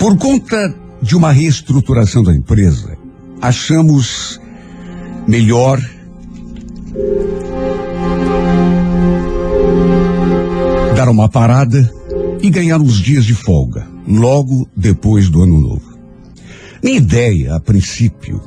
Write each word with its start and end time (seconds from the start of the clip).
Por 0.00 0.16
conta 0.16 0.74
de 1.02 1.14
uma 1.14 1.30
reestruturação 1.30 2.22
da 2.22 2.34
empresa, 2.34 2.96
achamos 3.38 4.40
melhor 5.28 5.78
dar 10.96 11.06
uma 11.06 11.28
parada 11.28 11.92
e 12.40 12.48
ganhar 12.48 12.80
uns 12.80 12.94
dias 12.94 13.26
de 13.26 13.34
folga, 13.34 13.86
logo 14.08 14.66
depois 14.74 15.28
do 15.28 15.42
ano 15.42 15.60
novo. 15.60 15.98
Minha 16.82 16.96
ideia, 16.96 17.54
a 17.56 17.60
princípio, 17.60 18.40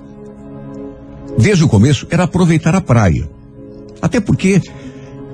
desde 1.37 1.63
o 1.63 1.67
começo, 1.67 2.07
era 2.09 2.23
aproveitar 2.23 2.73
a 2.73 2.81
praia. 2.81 3.29
Até 4.01 4.19
porque 4.19 4.59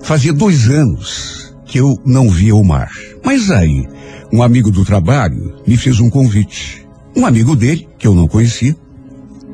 fazia 0.01 0.33
dois 0.33 0.67
anos 0.67 1.48
que 1.69 1.79
eu 1.79 1.95
não 2.03 2.29
via 2.29 2.55
o 2.55 2.63
mar. 2.63 2.89
Mas 3.23 3.51
aí, 3.51 3.87
um 4.33 4.41
amigo 4.41 4.71
do 4.71 4.83
trabalho 4.83 5.55
me 5.65 5.77
fez 5.77 5.99
um 5.99 6.09
convite. 6.09 6.85
Um 7.15 7.25
amigo 7.25 7.55
dele, 7.55 7.87
que 7.97 8.07
eu 8.07 8.15
não 8.15 8.27
conhecia, 8.27 8.75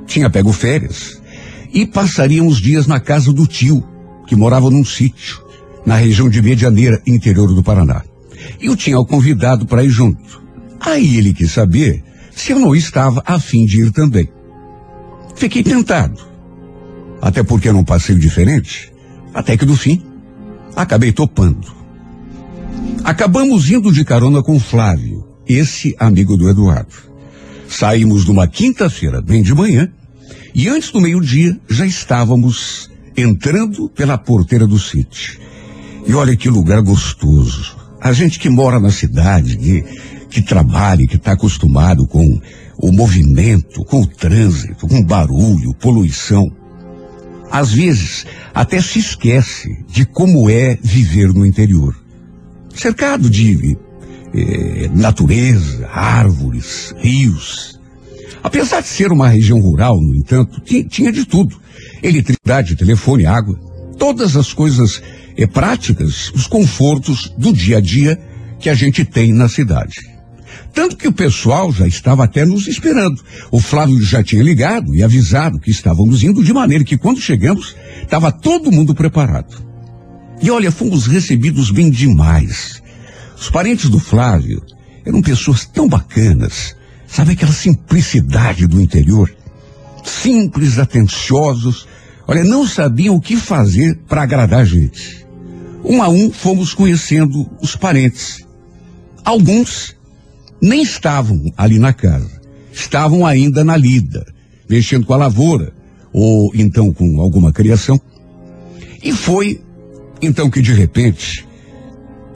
tinha 0.07 0.29
pego 0.29 0.53
férias 0.53 1.21
e 1.73 1.85
passaria 1.85 2.41
uns 2.41 2.57
dias 2.57 2.87
na 2.87 3.01
casa 3.01 3.33
do 3.33 3.45
tio, 3.45 3.83
que 4.27 4.35
morava 4.35 4.69
num 4.69 4.85
sítio, 4.85 5.43
na 5.85 5.95
região 5.97 6.29
de 6.29 6.41
Medianeira, 6.41 7.01
interior 7.05 7.53
do 7.53 7.61
Paraná. 7.61 8.01
E 8.61 8.69
o 8.69 8.77
tinha 8.77 8.97
convidado 9.03 9.65
para 9.65 9.83
ir 9.83 9.89
junto. 9.89 10.41
Aí 10.79 11.17
ele 11.17 11.33
quis 11.33 11.51
saber 11.51 12.01
se 12.31 12.53
eu 12.53 12.59
não 12.59 12.73
estava 12.73 13.21
a 13.25 13.37
fim 13.39 13.65
de 13.65 13.81
ir 13.81 13.91
também. 13.91 14.29
Fiquei 15.35 15.63
tentado. 15.63 16.21
Até 17.21 17.43
porque 17.43 17.67
era 17.67 17.77
um 17.77 17.83
passeio 17.83 18.17
diferente. 18.17 18.93
Até 19.33 19.57
que 19.57 19.65
no 19.65 19.75
fim, 19.75 20.01
acabei 20.75 21.11
topando. 21.11 21.84
Acabamos 23.05 23.69
indo 23.69 23.93
de 23.93 24.03
carona 24.03 24.41
com 24.41 24.59
Flávio, 24.59 25.23
esse 25.47 25.95
amigo 25.99 26.35
do 26.35 26.49
Eduardo. 26.49 26.95
Saímos 27.69 28.25
numa 28.25 28.47
quinta-feira, 28.47 29.21
bem 29.21 29.43
de 29.43 29.53
manhã, 29.53 29.91
e 30.55 30.67
antes 30.67 30.89
do 30.89 30.99
meio-dia 30.99 31.55
já 31.69 31.85
estávamos 31.85 32.89
entrando 33.15 33.87
pela 33.89 34.17
porteira 34.17 34.65
do 34.65 34.79
sítio. 34.79 35.39
E 36.07 36.15
olha 36.15 36.35
que 36.35 36.49
lugar 36.49 36.81
gostoso. 36.81 37.77
A 38.01 38.11
gente 38.11 38.39
que 38.39 38.49
mora 38.49 38.79
na 38.79 38.89
cidade, 38.89 39.55
que, 39.55 39.83
que 40.27 40.41
trabalha, 40.41 41.05
que 41.05 41.17
está 41.17 41.33
acostumado 41.33 42.07
com 42.07 42.41
o 42.75 42.91
movimento, 42.91 43.85
com 43.85 44.01
o 44.01 44.07
trânsito, 44.07 44.87
com 44.87 45.03
barulho, 45.03 45.75
poluição. 45.75 46.51
Às 47.51 47.71
vezes, 47.71 48.25
até 48.51 48.81
se 48.81 48.97
esquece 48.97 49.85
de 49.87 50.07
como 50.07 50.49
é 50.49 50.75
viver 50.81 51.31
no 51.31 51.45
interior. 51.45 52.03
Cercado 52.75 53.29
de 53.29 53.77
eh, 54.33 54.89
natureza, 54.93 55.87
árvores, 55.91 56.93
rios. 56.97 57.79
Apesar 58.43 58.81
de 58.81 58.87
ser 58.87 59.11
uma 59.11 59.29
região 59.29 59.59
rural, 59.59 59.99
no 59.99 60.13
entanto, 60.13 60.61
tinha, 60.61 61.11
de 61.11 61.25
tudo. 61.25 61.55
Eletricidade, 62.03 62.75
telefone, 62.75 63.25
água. 63.25 63.57
Todas 63.97 64.35
as 64.35 64.53
coisas 64.53 65.01
eh, 65.37 65.47
práticas, 65.47 66.31
os 66.31 66.47
confortos 66.47 67.33
do 67.37 67.53
dia 67.53 67.77
a 67.77 67.81
dia 67.81 68.19
que 68.59 68.69
a 68.69 68.75
gente 68.75 69.05
tem 69.05 69.33
na 69.33 69.47
cidade. 69.47 69.95
Tanto 70.73 70.97
que 70.97 71.07
o 71.07 71.13
pessoal 71.13 71.71
já 71.71 71.87
estava 71.87 72.25
até 72.25 72.45
nos 72.45 72.67
esperando. 72.67 73.23
O 73.49 73.61
Flávio 73.61 74.01
já 74.01 74.21
tinha 74.21 74.43
ligado 74.43 74.93
e 74.93 75.01
avisado 75.01 75.59
que 75.59 75.71
estávamos 75.71 76.21
indo, 76.21 76.43
de 76.43 76.53
maneira 76.53 76.83
que 76.83 76.97
quando 76.97 77.21
chegamos, 77.21 77.75
estava 78.01 78.31
todo 78.31 78.71
mundo 78.71 78.93
preparado. 78.93 79.65
E 80.41 80.51
olha, 80.51 80.71
fomos 80.71 81.07
recebidos 81.07 81.71
bem 81.71 81.89
demais. 81.89 82.81
Os 83.37 83.49
parentes 83.49 83.89
do 83.89 83.99
Flávio 83.99 84.61
eram 85.05 85.21
pessoas 85.21 85.65
tão 85.65 85.87
bacanas, 85.87 86.75
sabe 87.07 87.33
aquela 87.33 87.51
simplicidade 87.51 88.67
do 88.67 88.81
interior? 88.81 89.33
Simples, 90.03 90.77
atenciosos, 90.77 91.87
olha, 92.27 92.43
não 92.43 92.67
sabiam 92.67 93.15
o 93.15 93.21
que 93.21 93.37
fazer 93.37 93.97
para 94.07 94.23
agradar 94.23 94.61
a 94.61 94.65
gente. 94.65 95.25
Um 95.83 96.01
a 96.01 96.09
um 96.09 96.31
fomos 96.31 96.73
conhecendo 96.73 97.49
os 97.61 97.75
parentes. 97.75 98.45
Alguns 99.23 99.95
nem 100.61 100.81
estavam 100.81 101.51
ali 101.57 101.79
na 101.79 101.93
casa, 101.93 102.41
estavam 102.71 103.25
ainda 103.25 103.63
na 103.63 103.77
lida, 103.77 104.25
mexendo 104.69 105.05
com 105.05 105.13
a 105.13 105.17
lavoura, 105.17 105.73
ou 106.11 106.51
então 106.55 106.93
com 106.93 107.19
alguma 107.19 107.51
criação. 107.51 107.99
E 109.03 109.11
foi 109.11 109.61
então 110.21 110.49
que 110.49 110.61
de 110.61 110.73
repente 110.73 111.45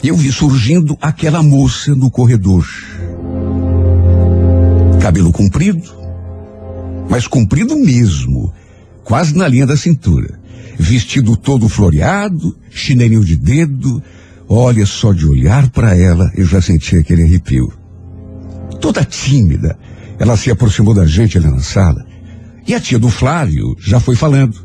eu 0.04 0.16
vi 0.16 0.32
surgindo 0.32 0.98
aquela 1.02 1.44
moça 1.44 1.94
no 1.94 2.10
corredor. 2.10 2.66
Cabelo 5.02 5.32
comprido, 5.32 5.92
mas 7.10 7.28
comprido 7.28 7.76
mesmo, 7.76 8.54
quase 9.04 9.36
na 9.36 9.48
linha 9.48 9.66
da 9.66 9.76
cintura. 9.76 10.40
Vestido 10.78 11.36
todo 11.36 11.68
floreado, 11.68 12.58
chinelinho 12.70 13.26
de 13.26 13.36
dedo. 13.36 14.02
Olha, 14.48 14.86
só 14.86 15.12
de 15.12 15.26
olhar 15.26 15.70
para 15.70 15.96
ela 15.96 16.32
eu 16.36 16.46
já 16.46 16.62
senti 16.62 16.96
aquele 16.96 17.24
arrepio. 17.24 17.72
Toda 18.80 19.04
tímida, 19.04 19.78
ela 20.18 20.38
se 20.38 20.50
aproximou 20.50 20.94
da 20.94 21.06
gente 21.06 21.38
ali 21.38 21.48
na 21.48 21.60
sala. 21.60 22.06
E 22.66 22.74
a 22.74 22.80
tia 22.80 22.98
do 22.98 23.10
Flávio 23.10 23.76
já 23.80 24.00
foi 24.00 24.16
falando. 24.16 24.56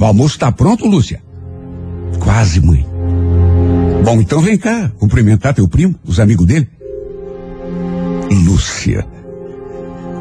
O 0.00 0.04
almoço 0.04 0.36
está 0.36 0.50
pronto, 0.50 0.86
Lúcia? 0.86 1.20
Quase, 2.18 2.60
mãe. 2.60 2.86
Bom, 4.04 4.20
então 4.20 4.40
vem 4.40 4.56
cá, 4.56 4.90
cumprimentar 4.98 5.54
teu 5.54 5.68
primo, 5.68 5.94
os 6.04 6.18
amigos 6.20 6.46
dele. 6.46 6.68
Lúcia. 8.30 9.06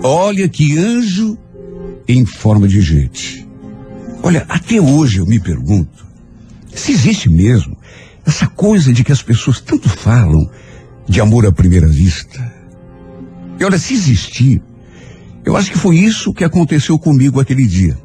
Olha 0.04 0.48
que 0.48 0.78
anjo 0.78 1.38
em 2.08 2.26
forma 2.26 2.68
de 2.68 2.82
gente. 2.82 3.48
Olha, 4.24 4.46
até 4.50 4.80
hoje 4.80 5.20
eu 5.20 5.26
me 5.26 5.40
pergunto 5.40 6.08
se 6.74 6.92
existe 6.92 7.30
mesmo 7.30 7.76
essa 8.26 8.48
coisa 8.48 8.94
de 8.94 9.04
que 9.04 9.12
as 9.12 9.22
pessoas 9.22 9.60
tanto 9.60 9.90
falam 9.90 10.50
de 11.08 11.20
amor 11.20 11.46
à 11.46 11.52
primeira 11.52 11.88
vista. 11.88 12.54
E 13.60 13.64
olha, 13.64 13.80
se 13.80 13.94
existir, 13.94 14.62
eu 15.44 15.56
acho 15.56 15.72
que 15.72 15.78
foi 15.78 15.98
isso 15.98 16.34
que 16.34 16.44
aconteceu 16.44 17.00
comigo 17.00 17.40
aquele 17.40 17.66
dia. 17.66 17.98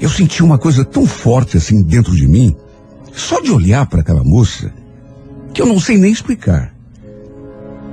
Eu 0.00 0.10
senti 0.10 0.42
uma 0.42 0.58
coisa 0.58 0.84
tão 0.84 1.06
forte 1.06 1.56
assim 1.56 1.82
dentro 1.82 2.14
de 2.14 2.26
mim, 2.28 2.54
só 3.12 3.40
de 3.40 3.50
olhar 3.50 3.86
para 3.86 4.00
aquela 4.00 4.22
moça, 4.22 4.72
que 5.54 5.62
eu 5.62 5.66
não 5.66 5.80
sei 5.80 5.96
nem 5.96 6.12
explicar. 6.12 6.74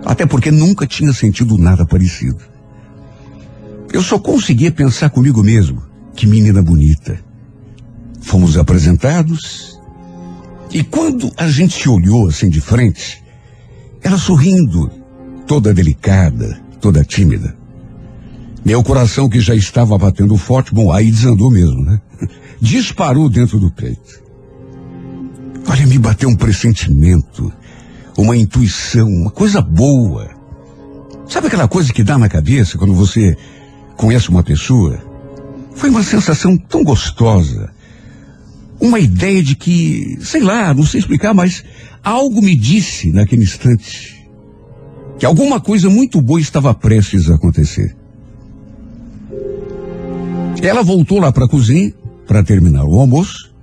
Até 0.06 0.26
porque 0.26 0.52
nunca 0.52 0.86
tinha 0.86 1.14
sentido 1.14 1.58
nada 1.58 1.86
parecido. 1.86 2.44
Eu 3.92 4.02
só 4.02 4.20
conseguia 4.20 4.72
pensar 4.72 5.10
comigo 5.10 5.42
mesmo, 5.42 5.82
que 6.14 6.28
menina 6.28 6.62
bonita. 6.62 7.18
Fomos 8.22 8.58
apresentados, 8.58 9.80
e 10.74 10.84
quando 10.84 11.32
a 11.38 11.48
gente 11.48 11.82
se 11.82 11.88
olhou 11.88 12.28
assim 12.28 12.50
de 12.50 12.60
frente, 12.60 13.24
ela 14.02 14.18
sorrindo, 14.18 14.90
toda 15.46 15.74
delicada, 15.74 16.60
toda 16.82 17.06
tímida. 17.06 17.56
Meu 18.66 18.82
coração 18.82 19.28
que 19.28 19.42
já 19.42 19.54
estava 19.54 19.98
batendo 19.98 20.38
forte, 20.38 20.74
bom, 20.74 20.92
aí 20.92 21.12
desandou 21.12 21.52
mesmo, 21.52 21.84
né? 21.84 22.00
Disparou 22.62 23.30
dentro 23.30 23.60
do 23.60 23.70
peito. 23.70 24.24
Olha, 25.68 25.86
me 25.86 25.98
bateu 25.98 26.30
um 26.30 26.36
pressentimento, 26.36 27.52
uma 28.18 28.38
intuição, 28.38 29.08
uma 29.08 29.32
coisa 29.32 29.62
boa. 29.62 30.30
Sabe 31.28 31.48
aquela 31.48 31.68
coisa 31.68 31.92
que 31.92 32.04
dá 32.04 32.18
na 32.18 32.30
cabeça 32.30 32.78
quando 32.78 32.94
você 32.94 33.36
conhece 33.98 34.30
uma 34.30 34.44
pessoa? 34.44 34.98
Foi 35.76 35.90
uma 35.90 36.04
sensação 36.04 36.58
tão 36.58 36.84
gostosa. 36.84 37.70
Uma 38.80 39.00
ideia 39.00 39.44
de 39.44 39.56
que, 39.56 40.18
sei 40.22 40.42
lá, 40.42 40.74
não 40.74 40.86
sei 40.86 41.02
explicar, 41.02 41.34
mas 41.34 41.64
algo 42.04 42.42
me 42.42 42.56
disse 42.56 43.12
naquele 43.12 43.44
instante 43.44 44.24
que 45.18 45.26
alguma 45.26 45.60
coisa 45.60 45.90
muito 45.90 46.22
boa 46.22 46.40
estava 46.40 46.74
prestes 46.74 47.30
a 47.30 47.36
acontecer. 47.36 47.96
Ela 50.64 50.82
voltou 50.82 51.20
lá 51.20 51.30
para 51.30 51.44
a 51.44 51.50
cozinha 51.50 51.94
para 52.26 52.42
terminar 52.42 52.86
o 52.86 52.98
almoço, 52.98 53.54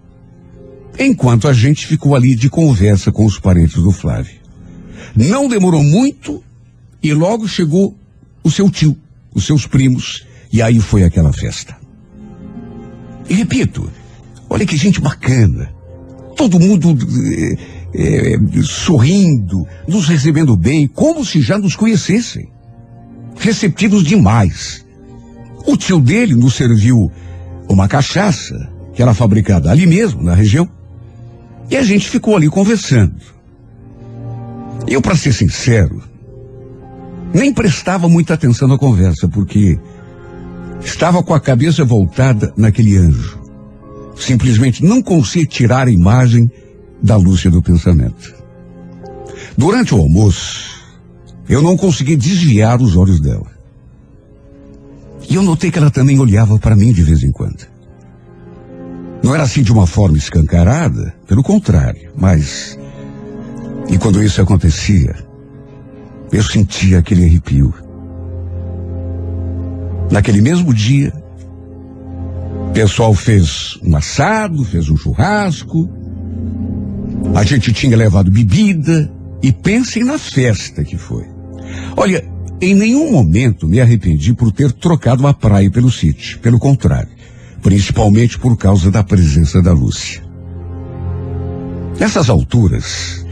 enquanto 0.98 1.48
a 1.48 1.52
gente 1.54 1.86
ficou 1.86 2.14
ali 2.14 2.34
de 2.34 2.50
conversa 2.50 3.10
com 3.10 3.24
os 3.24 3.38
parentes 3.38 3.82
do 3.82 3.90
Flávio. 3.90 4.38
Não 5.16 5.48
demorou 5.48 5.82
muito 5.82 6.44
E 7.02 7.14
logo 7.14 7.48
chegou 7.48 7.96
o 8.44 8.50
seu 8.50 8.70
tio, 8.70 8.94
os 9.34 9.46
seus 9.46 9.66
primos, 9.66 10.26
e 10.52 10.60
aí 10.60 10.78
foi 10.78 11.02
aquela 11.02 11.32
festa. 11.32 11.74
E 13.26 13.32
repito, 13.32 13.90
olha 14.50 14.66
que 14.66 14.76
gente 14.76 15.00
bacana. 15.00 15.72
Todo 16.36 16.60
mundo 16.60 16.94
é, 17.94 18.34
é, 18.34 18.62
sorrindo, 18.62 19.66
nos 19.88 20.06
recebendo 20.06 20.54
bem, 20.54 20.86
como 20.86 21.24
se 21.24 21.40
já 21.40 21.58
nos 21.58 21.74
conhecessem. 21.74 22.50
Receptivos 23.38 24.04
demais. 24.04 24.84
O 25.66 25.76
tio 25.76 26.00
dele 26.00 26.34
nos 26.34 26.54
serviu 26.54 27.10
uma 27.68 27.86
cachaça, 27.86 28.68
que 28.92 29.02
era 29.02 29.14
fabricada 29.14 29.70
ali 29.70 29.86
mesmo, 29.86 30.22
na 30.22 30.34
região, 30.34 30.68
e 31.70 31.76
a 31.76 31.82
gente 31.82 32.08
ficou 32.08 32.36
ali 32.36 32.48
conversando. 32.48 33.14
Eu, 34.88 35.00
para 35.00 35.16
ser 35.16 35.32
sincero, 35.32 36.02
nem 37.32 37.52
prestava 37.52 38.08
muita 38.08 38.34
atenção 38.34 38.66
na 38.66 38.76
conversa, 38.76 39.28
porque 39.28 39.78
estava 40.80 41.22
com 41.22 41.32
a 41.32 41.40
cabeça 41.40 41.84
voltada 41.84 42.52
naquele 42.56 42.96
anjo. 42.96 43.38
Simplesmente 44.16 44.84
não 44.84 45.00
conseguia 45.00 45.46
tirar 45.46 45.86
a 45.86 45.92
imagem 45.92 46.50
da 47.02 47.16
Lúcia 47.16 47.50
do 47.50 47.62
pensamento. 47.62 48.34
Durante 49.56 49.94
o 49.94 49.98
almoço, 49.98 50.80
eu 51.48 51.62
não 51.62 51.76
consegui 51.76 52.16
desviar 52.16 52.80
os 52.82 52.96
olhos 52.96 53.20
dela. 53.20 53.59
E 55.30 55.36
eu 55.36 55.42
notei 55.42 55.70
que 55.70 55.78
ela 55.78 55.92
também 55.92 56.18
olhava 56.18 56.58
para 56.58 56.74
mim 56.74 56.92
de 56.92 57.04
vez 57.04 57.22
em 57.22 57.30
quando. 57.30 57.64
Não 59.22 59.32
era 59.32 59.44
assim 59.44 59.62
de 59.62 59.72
uma 59.72 59.86
forma 59.86 60.18
escancarada, 60.18 61.14
pelo 61.28 61.42
contrário, 61.42 62.10
mas. 62.16 62.76
E 63.88 63.96
quando 63.96 64.22
isso 64.22 64.42
acontecia, 64.42 65.14
eu 66.32 66.42
sentia 66.42 66.98
aquele 66.98 67.24
arrepio. 67.24 67.72
Naquele 70.10 70.40
mesmo 70.40 70.74
dia, 70.74 71.12
o 72.68 72.72
pessoal 72.72 73.14
fez 73.14 73.78
um 73.84 73.96
assado, 73.96 74.64
fez 74.64 74.88
um 74.88 74.96
churrasco, 74.96 75.88
a 77.36 77.44
gente 77.44 77.72
tinha 77.72 77.96
levado 77.96 78.32
bebida, 78.32 79.08
e 79.42 79.52
pensem 79.52 80.02
na 80.02 80.18
festa 80.18 80.82
que 80.82 80.98
foi. 80.98 81.24
Olha, 81.96 82.24
em 82.60 82.74
nenhum 82.74 83.10
momento 83.10 83.66
me 83.66 83.80
arrependi 83.80 84.34
por 84.34 84.52
ter 84.52 84.70
trocado 84.72 85.26
a 85.26 85.32
praia 85.32 85.70
pelo 85.70 85.90
sítio. 85.90 86.38
Pelo 86.40 86.58
contrário, 86.58 87.10
principalmente 87.62 88.38
por 88.38 88.56
causa 88.56 88.90
da 88.90 89.02
presença 89.02 89.62
da 89.62 89.72
Lúcia. 89.72 90.22
Nessas 91.98 92.28
alturas, 92.30 93.24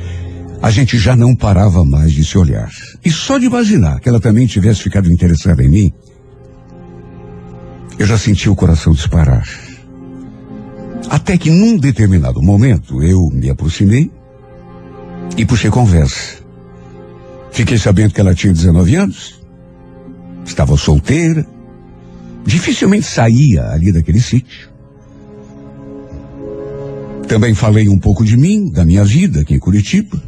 a 0.60 0.70
gente 0.70 0.98
já 0.98 1.14
não 1.14 1.34
parava 1.34 1.84
mais 1.84 2.12
de 2.12 2.24
se 2.24 2.36
olhar. 2.36 2.70
E 3.04 3.10
só 3.10 3.38
de 3.38 3.46
imaginar 3.46 4.00
que 4.00 4.08
ela 4.08 4.20
também 4.20 4.46
tivesse 4.46 4.82
ficado 4.82 5.10
interessada 5.10 5.62
em 5.62 5.68
mim, 5.68 5.92
eu 7.98 8.06
já 8.06 8.16
senti 8.16 8.48
o 8.48 8.56
coração 8.56 8.92
disparar. 8.92 9.46
Até 11.08 11.38
que 11.38 11.50
num 11.50 11.76
determinado 11.76 12.42
momento 12.42 13.02
eu 13.02 13.30
me 13.32 13.48
aproximei 13.50 14.10
e 15.36 15.44
puxei 15.44 15.70
conversa. 15.70 16.37
Fiquei 17.50 17.78
sabendo 17.78 18.14
que 18.14 18.20
ela 18.20 18.34
tinha 18.34 18.52
19 18.52 18.94
anos, 18.94 19.40
estava 20.44 20.76
solteira, 20.76 21.46
dificilmente 22.44 23.06
saía 23.06 23.70
ali 23.70 23.92
daquele 23.92 24.20
sítio. 24.20 24.70
Também 27.26 27.54
falei 27.54 27.88
um 27.88 27.98
pouco 27.98 28.24
de 28.24 28.36
mim, 28.36 28.70
da 28.70 28.84
minha 28.84 29.04
vida 29.04 29.40
aqui 29.40 29.54
em 29.54 29.58
Curitiba. 29.58 30.22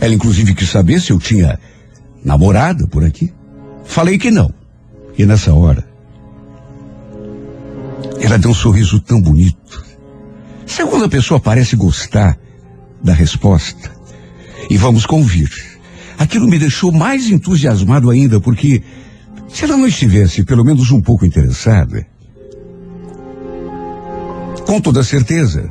Ela 0.00 0.14
inclusive 0.14 0.54
quis 0.54 0.68
saber 0.68 1.00
se 1.00 1.12
eu 1.12 1.18
tinha 1.18 1.58
namorada 2.24 2.86
por 2.86 3.04
aqui. 3.04 3.32
Falei 3.84 4.18
que 4.18 4.30
não. 4.30 4.52
E 5.18 5.24
nessa 5.24 5.52
hora, 5.54 5.84
ela 8.20 8.38
deu 8.38 8.50
um 8.50 8.54
sorriso 8.54 9.00
tão 9.00 9.20
bonito. 9.20 9.84
Sabe 10.66 10.90
quando 10.90 11.04
a 11.04 11.08
pessoa 11.08 11.40
parece 11.40 11.74
gostar 11.74 12.38
da 13.02 13.12
resposta? 13.12 13.90
E 14.70 14.76
vamos 14.76 15.06
convir. 15.06 15.48
Aquilo 16.18 16.48
me 16.48 16.58
deixou 16.58 16.90
mais 16.90 17.28
entusiasmado 17.30 18.10
ainda, 18.10 18.40
porque 18.40 18.82
se 19.48 19.64
ela 19.64 19.76
não 19.76 19.86
estivesse 19.86 20.44
pelo 20.44 20.64
menos 20.64 20.90
um 20.90 21.00
pouco 21.00 21.26
interessada, 21.26 22.06
com 24.66 24.80
toda 24.80 25.02
certeza, 25.02 25.70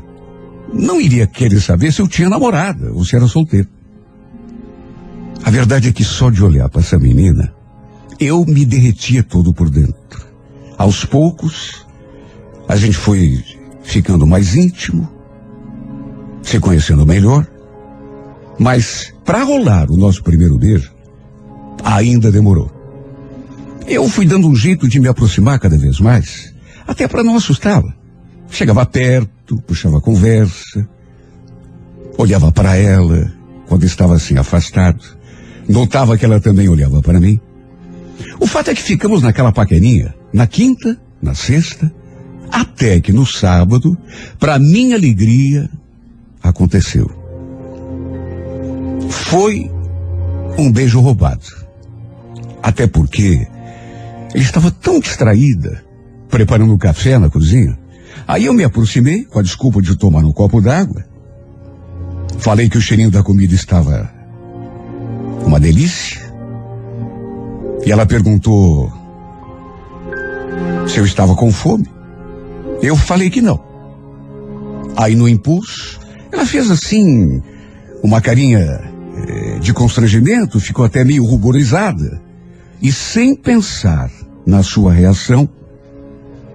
não 0.74 1.00
iria 1.00 1.28
querer 1.28 1.62
saber 1.62 1.92
se 1.92 2.02
eu 2.02 2.08
tinha 2.08 2.30
namorada 2.30 2.92
ou 2.94 3.04
se 3.04 3.16
era 3.16 3.28
solteiro. 3.28 3.68
A 5.44 5.50
verdade 5.50 5.90
é 5.90 5.92
que 5.92 6.04
só 6.04 6.30
de 6.30 6.44
olhar 6.44 6.70
para 6.70 6.82
essa 6.82 6.98
menina, 6.98 7.54
eu 8.20 8.46
me 8.46 8.66
derretia 8.66 9.24
todo 9.24 9.54
por 9.54 9.70
dentro. 9.70 10.26
Aos 10.78 11.06
poucos, 11.06 11.86
a 12.68 12.76
gente 12.76 12.98
foi 12.98 13.44
ficando 13.84 14.26
mais 14.26 14.56
íntimo, 14.56 15.10
se 16.42 16.60
conhecendo 16.60 17.06
melhor. 17.06 17.48
Mas 18.58 19.14
para 19.24 19.44
rolar 19.44 19.90
o 19.90 19.98
nosso 19.98 20.24
primeiro 20.24 20.58
beijo, 20.58 20.92
ainda 21.84 22.32
demorou. 22.32 22.72
Eu 23.88 24.10
fui 24.10 24.26
dando 24.26 24.48
um 24.48 24.56
jeito 24.56 24.88
de 24.88 25.00
me 25.00 25.08
aproximar 25.08 25.60
cada 25.60 25.78
vez 25.78 26.00
mais, 26.00 26.54
até 26.88 27.08
para 27.08 27.24
não 27.24 27.36
assustá-la. 27.36 27.94
Chegava 28.50 28.86
perto, 28.86 29.62
puxava 29.62 29.98
a 29.98 30.02
conversa, 30.02 30.88
olhava 32.18 32.52
para 32.52 32.76
ela 32.76 33.32
quando 33.68 33.84
estava 33.84 34.16
assim 34.16 34.38
afastado, 34.38 35.04
notava 35.68 36.18
que 36.18 36.26
ela 36.26 36.40
também 36.40 36.70
olhava 36.70 37.02
para 37.02 37.20
mim. 37.20 37.40
O 38.40 38.48
fato 38.48 38.72
é 38.72 38.76
que 38.76 38.82
ficamos 38.82 39.22
naquela 39.22 39.52
paquerinha, 39.52 40.16
na 40.32 40.48
quinta, 40.48 41.00
na 41.22 41.34
sexta, 41.34 41.92
até 42.52 43.00
que 43.00 43.12
no 43.12 43.26
sábado, 43.26 43.98
para 44.40 44.60
minha 44.60 44.96
alegria, 44.96 45.70
aconteceu. 46.42 47.25
Foi 49.10 49.72
um 50.58 50.72
beijo 50.72 51.00
roubado. 51.00 51.46
Até 52.62 52.88
porque 52.88 53.48
ele 54.34 54.44
estava 54.44 54.72
tão 54.72 55.00
distraída, 55.00 55.84
preparando 56.30 56.74
o 56.74 56.78
café 56.78 57.18
na 57.18 57.30
cozinha. 57.30 57.78
Aí 58.28 58.46
eu 58.46 58.54
me 58.54 58.64
aproximei, 58.64 59.24
com 59.24 59.40
a 59.40 59.44
desculpa 59.44 59.82
de 59.82 59.96
tomar 59.96 60.24
um 60.24 60.32
copo 60.32 60.62
d'água. 60.62 61.06
Falei 62.40 62.70
que 62.70 62.78
o 62.78 62.82
cheirinho 62.82 63.12
da 63.12 63.24
comida 63.24 63.54
estava 63.54 64.10
uma 65.46 65.60
delícia. 65.60 66.22
E 67.86 67.92
ela 67.92 68.06
perguntou 68.06 68.92
se 70.88 71.00
eu 71.00 71.06
estava 71.06 71.36
com 71.36 71.52
fome. 71.52 71.88
Eu 72.82 72.96
falei 72.96 73.30
que 73.30 73.42
não. 73.42 73.60
Aí 74.98 75.16
no 75.16 75.28
impulso, 75.28 76.00
ela 76.32 76.46
fez 76.46 76.72
assim, 76.72 77.42
uma 78.04 78.22
carinha 78.22 78.95
de 79.62 79.74
constrangimento, 79.74 80.60
ficou 80.60 80.86
até 80.86 81.04
meio 81.04 81.24
ruborizada. 81.26 82.22
E 82.82 82.92
sem 82.92 83.36
pensar 83.36 84.12
na 84.46 84.62
sua 84.62 84.94
reação, 84.94 85.50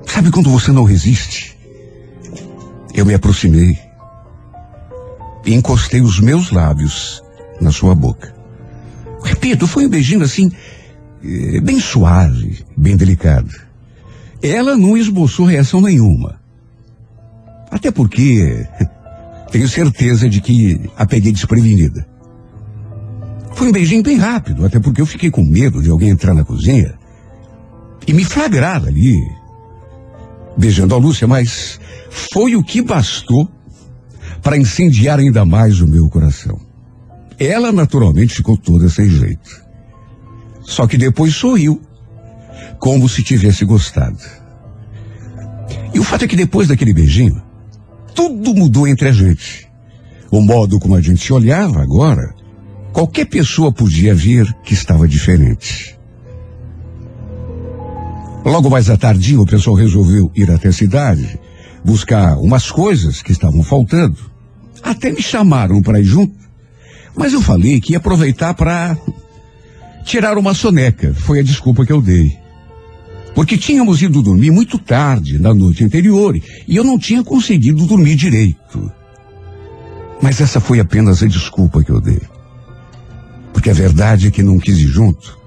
sabe 0.07 0.31
quando 0.31 0.51
você 0.51 0.71
não 0.71 0.85
resiste? 0.85 1.59
Eu 2.95 3.07
me 3.07 3.15
aproximei 3.15 3.79
e 5.45 5.55
encostei 5.55 6.01
os 6.01 6.21
meus 6.21 6.51
lábios 6.51 7.23
na 7.61 7.73
sua 7.73 7.95
boca. 7.95 8.35
Repito, 9.23 9.67
foi 9.67 9.87
um 9.87 9.89
beijinho 9.89 10.23
assim, 10.23 10.51
eh, 11.25 11.61
bem 11.61 11.81
suave, 11.81 12.65
bem 12.77 12.97
delicado. 12.97 13.51
Ela 14.43 14.77
não 14.77 14.97
esboçou 14.97 15.47
reação 15.47 15.81
nenhuma. 15.81 16.41
Até 17.71 17.91
porque 17.91 18.67
tenho 19.51 19.69
certeza 19.69 20.29
de 20.29 20.41
que 20.41 20.91
a 20.97 21.07
peguei 21.07 21.33
desprevenida. 21.33 22.10
Foi 23.55 23.69
um 23.69 23.73
beijinho 23.73 24.03
bem 24.03 24.17
rápido, 24.17 24.65
até 24.65 24.79
porque 24.79 25.01
eu 25.01 25.07
fiquei 25.07 25.31
com 25.31 25.45
medo 25.45 25.83
de 25.83 25.91
alguém 25.91 26.11
entrar 26.11 26.35
na 26.35 26.45
cozinha 26.45 26.95
e 28.07 28.13
me 28.13 28.25
flagrar 28.25 28.85
ali, 28.85 29.21
beijando 30.57 30.95
a 30.95 30.99
Lúcia, 30.99 31.27
mas 31.27 31.81
foi 32.33 32.57
o 32.57 32.63
que 32.63 32.83
bastou 32.83 33.49
para 34.43 34.57
incendiar 34.57 35.19
ainda 35.19 35.45
mais 35.45 35.81
o 35.81 35.87
meu 35.87 36.09
coração. 36.09 36.59
Ela 37.39 37.73
naturalmente 37.73 38.35
ficou 38.35 38.57
toda 38.57 38.89
sem 38.89 39.09
jeito. 39.09 39.63
Só 40.63 40.87
que 40.87 40.97
depois 40.97 41.35
sorriu 41.35 41.81
como 42.79 43.09
se 43.09 43.23
tivesse 43.23 43.65
gostado. 43.65 44.19
E 45.93 45.99
o 45.99 46.05
fato 46.05 46.25
é 46.25 46.29
que 46.29 46.37
depois 46.37 46.69
daquele 46.69 46.93
beijinho, 46.93 47.43
tudo 48.15 48.55
mudou 48.55 48.87
entre 48.87 49.09
a 49.09 49.13
gente. 49.13 49.69
O 50.31 50.41
modo 50.41 50.79
como 50.79 50.95
a 50.95 51.01
gente 51.01 51.25
se 51.25 51.33
olhava 51.33 51.83
agora, 51.83 52.35
qualquer 52.93 53.27
pessoa 53.27 53.73
podia 53.73 54.15
ver 54.15 54.53
que 54.63 54.75
estava 54.75 55.07
diferente. 55.09 55.97
Logo 58.45 58.71
mais 58.71 58.89
à 58.89 58.97
tardinha, 58.97 59.41
o 59.41 59.47
pessoal 59.47 59.77
resolveu 59.77 60.31
ir 60.35 60.51
até 60.51 60.69
a 60.69 60.73
cidade, 60.73 61.39
buscar 61.85 62.39
umas 62.39 62.71
coisas 62.71 63.23
que 63.23 63.33
estavam 63.33 63.63
faltando. 63.63 64.19
Até 64.83 65.13
me 65.13 65.21
chamaram 65.21 65.83
para 65.83 66.01
ir 66.01 66.05
junto, 66.05 66.35
mas 67.15 67.33
eu 67.33 67.43
falei 67.43 67.81
que 67.81 67.93
ia 67.93 67.99
aproveitar 67.99 68.55
para 68.55 68.97
tirar 70.05 70.39
uma 70.39 70.55
soneca. 70.55 71.13
Foi 71.15 71.41
a 71.41 71.43
desculpa 71.43 71.85
que 71.85 71.93
eu 71.93 72.01
dei. 72.01 72.39
Porque 73.35 73.57
tínhamos 73.57 74.03
ido 74.03 74.23
dormir 74.23 74.51
muito 74.51 74.79
tarde 74.79 75.39
na 75.39 75.55
noite 75.55 75.85
anterior 75.85 76.39
e 76.67 76.77
eu 76.77 76.83
não 76.83 76.99
tinha 76.99 77.23
conseguido 77.23 77.87
dormir 77.87 78.17
direito. 78.17 78.91
Mas 80.21 80.41
essa 80.41 80.61
foi 80.61 80.81
apenas 80.81 81.23
a 81.23 81.27
desculpa 81.27 81.83
que 81.83 81.91
eu 81.91 82.01
dei. 82.01 82.21
Porque 83.53 83.71
a 83.71 83.75
verdade 83.75 84.29
é 84.29 84.31
que 84.31 84.43
não 84.43 84.59
quis 84.59 84.79
ir 84.79 84.89
junto, 84.89 85.39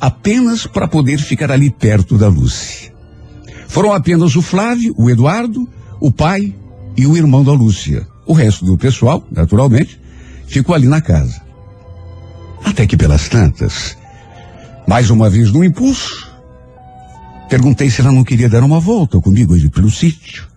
apenas 0.00 0.66
para 0.66 0.88
poder 0.88 1.18
ficar 1.18 1.50
ali 1.50 1.70
perto 1.70 2.16
da 2.16 2.28
Lúcia. 2.28 2.92
Foram 3.68 3.92
apenas 3.92 4.34
o 4.34 4.42
Flávio, 4.42 4.94
o 4.96 5.08
Eduardo, 5.08 5.68
o 6.00 6.10
pai 6.10 6.54
e 6.96 7.06
o 7.06 7.16
irmão 7.16 7.44
da 7.44 7.52
Lúcia. 7.52 8.06
O 8.26 8.32
resto 8.32 8.64
do 8.64 8.76
pessoal, 8.76 9.24
naturalmente, 9.30 10.00
ficou 10.46 10.74
ali 10.74 10.88
na 10.88 11.00
casa. 11.00 11.40
Até 12.64 12.86
que 12.86 12.96
pelas 12.96 13.28
tantas, 13.28 13.96
mais 14.86 15.10
uma 15.10 15.30
vez 15.30 15.52
no 15.52 15.64
impulso, 15.64 16.28
perguntei 17.48 17.90
se 17.90 18.00
ela 18.00 18.12
não 18.12 18.24
queria 18.24 18.48
dar 18.48 18.62
uma 18.62 18.80
volta 18.80 19.20
comigo 19.20 19.54
ali 19.54 19.68
pelo 19.70 19.90
sítio. 19.90 20.48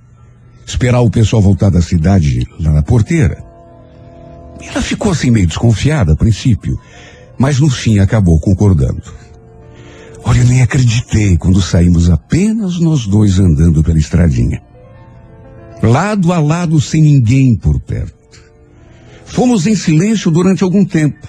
Esperar 0.65 1.01
o 1.01 1.10
pessoal 1.10 1.41
voltar 1.41 1.69
da 1.69 1.81
cidade 1.81 2.48
lá 2.60 2.72
na 2.72 2.81
porteira. 2.81 3.52
Ela 4.67 4.82
ficou 4.82 5.12
assim 5.12 5.29
meio 5.29 5.48
desconfiada 5.48 6.13
a 6.13 6.15
princípio, 6.15 6.79
mas 7.38 7.60
no 7.60 7.70
fim 7.70 8.00
acabou 8.00 8.39
concordando. 8.39 9.01
Olha, 10.24 10.39
eu 10.39 10.46
nem 10.46 10.62
acreditei 10.62 11.38
quando 11.38 11.62
saímos 11.62 12.10
apenas 12.10 12.79
nós 12.79 13.05
dois 13.05 13.39
andando 13.39 13.84
pela 13.84 13.98
estradinha. 13.98 14.62
Lado 15.82 16.32
a 16.32 16.39
lado 16.39 16.79
sem 16.79 17.01
ninguém 17.01 17.58
por 17.58 17.79
perto. 17.79 18.15
Fomos 19.25 19.67
em 19.67 19.75
silêncio 19.75 20.32
durante 20.32 20.63
algum 20.63 20.86
tempo. 20.86 21.27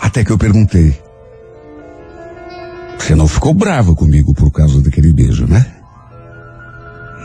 Até 0.00 0.24
que 0.24 0.30
eu 0.30 0.38
perguntei. 0.38 0.98
Você 2.98 3.14
não 3.14 3.28
ficou 3.28 3.52
brava 3.52 3.94
comigo 3.94 4.32
por 4.32 4.50
causa 4.50 4.80
daquele 4.80 5.12
beijo, 5.12 5.46
né? 5.46 5.66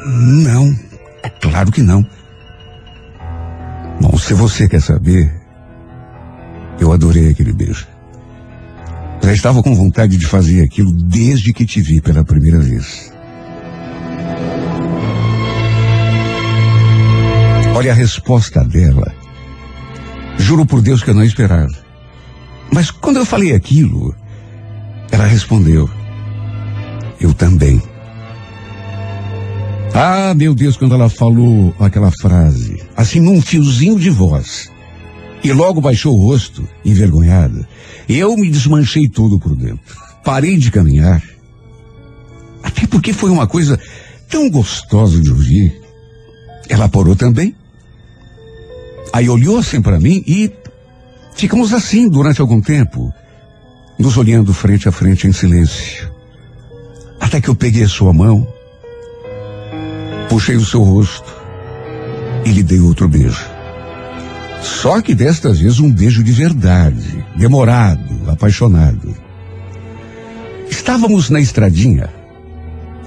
Não, 0.05 0.75
é 1.23 1.29
claro 1.29 1.71
que 1.71 1.81
não. 1.81 2.05
Bom, 4.05 4.19
se 4.19 4.35
você 4.35 4.69
quer 4.69 4.81
saber, 4.81 5.33
eu 6.79 6.91
adorei 6.91 7.31
aquele 7.31 7.51
beijo. 7.51 7.87
Já 9.23 9.33
estava 9.33 9.63
com 9.63 9.73
vontade 9.73 10.15
de 10.15 10.27
fazer 10.27 10.61
aquilo 10.61 10.91
desde 10.91 11.51
que 11.51 11.65
te 11.65 11.81
vi 11.81 11.99
pela 11.99 12.23
primeira 12.23 12.59
vez. 12.59 13.11
Olha 17.75 17.91
a 17.91 17.95
resposta 17.95 18.63
dela. 18.63 19.11
Juro 20.37 20.67
por 20.67 20.83
Deus 20.83 21.01
que 21.01 21.09
eu 21.09 21.15
não 21.15 21.23
esperava. 21.23 21.73
Mas 22.71 22.91
quando 22.91 23.17
eu 23.17 23.25
falei 23.25 23.55
aquilo, 23.55 24.15
ela 25.11 25.25
respondeu: 25.25 25.89
Eu 27.19 27.33
também. 27.33 27.81
Ah, 29.97 30.33
meu 30.35 30.53
Deus, 30.53 30.75
quando 30.75 30.93
ela 30.93 31.07
falou 31.07 31.73
aquela 31.79 32.11
frase, 32.11 32.83
assim 32.97 33.21
num 33.21 33.41
fiozinho 33.41 33.97
de 33.97 34.09
voz, 34.09 34.69
e 35.41 35.53
logo 35.53 35.79
baixou 35.79 36.13
o 36.13 36.21
rosto, 36.21 36.67
envergonhada, 36.83 37.65
eu 38.09 38.35
me 38.35 38.51
desmanchei 38.51 39.07
todo 39.07 39.39
por 39.39 39.55
dentro. 39.55 39.95
Parei 40.21 40.57
de 40.57 40.69
caminhar. 40.69 41.23
Até 42.61 42.85
porque 42.85 43.13
foi 43.13 43.29
uma 43.29 43.47
coisa 43.47 43.79
tão 44.29 44.49
gostosa 44.49 45.21
de 45.21 45.31
ouvir. 45.31 45.81
Ela 46.67 46.89
parou 46.89 47.15
também. 47.15 47.55
Aí 49.13 49.29
olhou 49.29 49.59
assim 49.59 49.81
para 49.81 49.97
mim 49.97 50.21
e 50.27 50.51
ficamos 51.37 51.71
assim 51.71 52.09
durante 52.09 52.41
algum 52.41 52.59
tempo, 52.59 53.13
nos 53.97 54.17
olhando 54.17 54.53
frente 54.53 54.89
a 54.89 54.91
frente 54.91 55.25
em 55.25 55.31
silêncio. 55.31 56.11
Até 57.17 57.39
que 57.39 57.47
eu 57.47 57.55
peguei 57.55 57.83
a 57.83 57.87
sua 57.87 58.11
mão 58.11 58.45
Puxei 60.29 60.55
o 60.55 60.65
seu 60.65 60.81
rosto 60.81 61.33
e 62.45 62.51
lhe 62.51 62.63
dei 62.63 62.79
outro 62.79 63.07
beijo. 63.07 63.45
Só 64.61 65.01
que 65.01 65.13
desta 65.13 65.53
vez 65.53 65.79
um 65.79 65.91
beijo 65.91 66.23
de 66.23 66.31
verdade, 66.31 67.23
demorado, 67.35 68.29
apaixonado. 68.29 69.15
Estávamos 70.69 71.29
na 71.29 71.39
estradinha. 71.39 72.09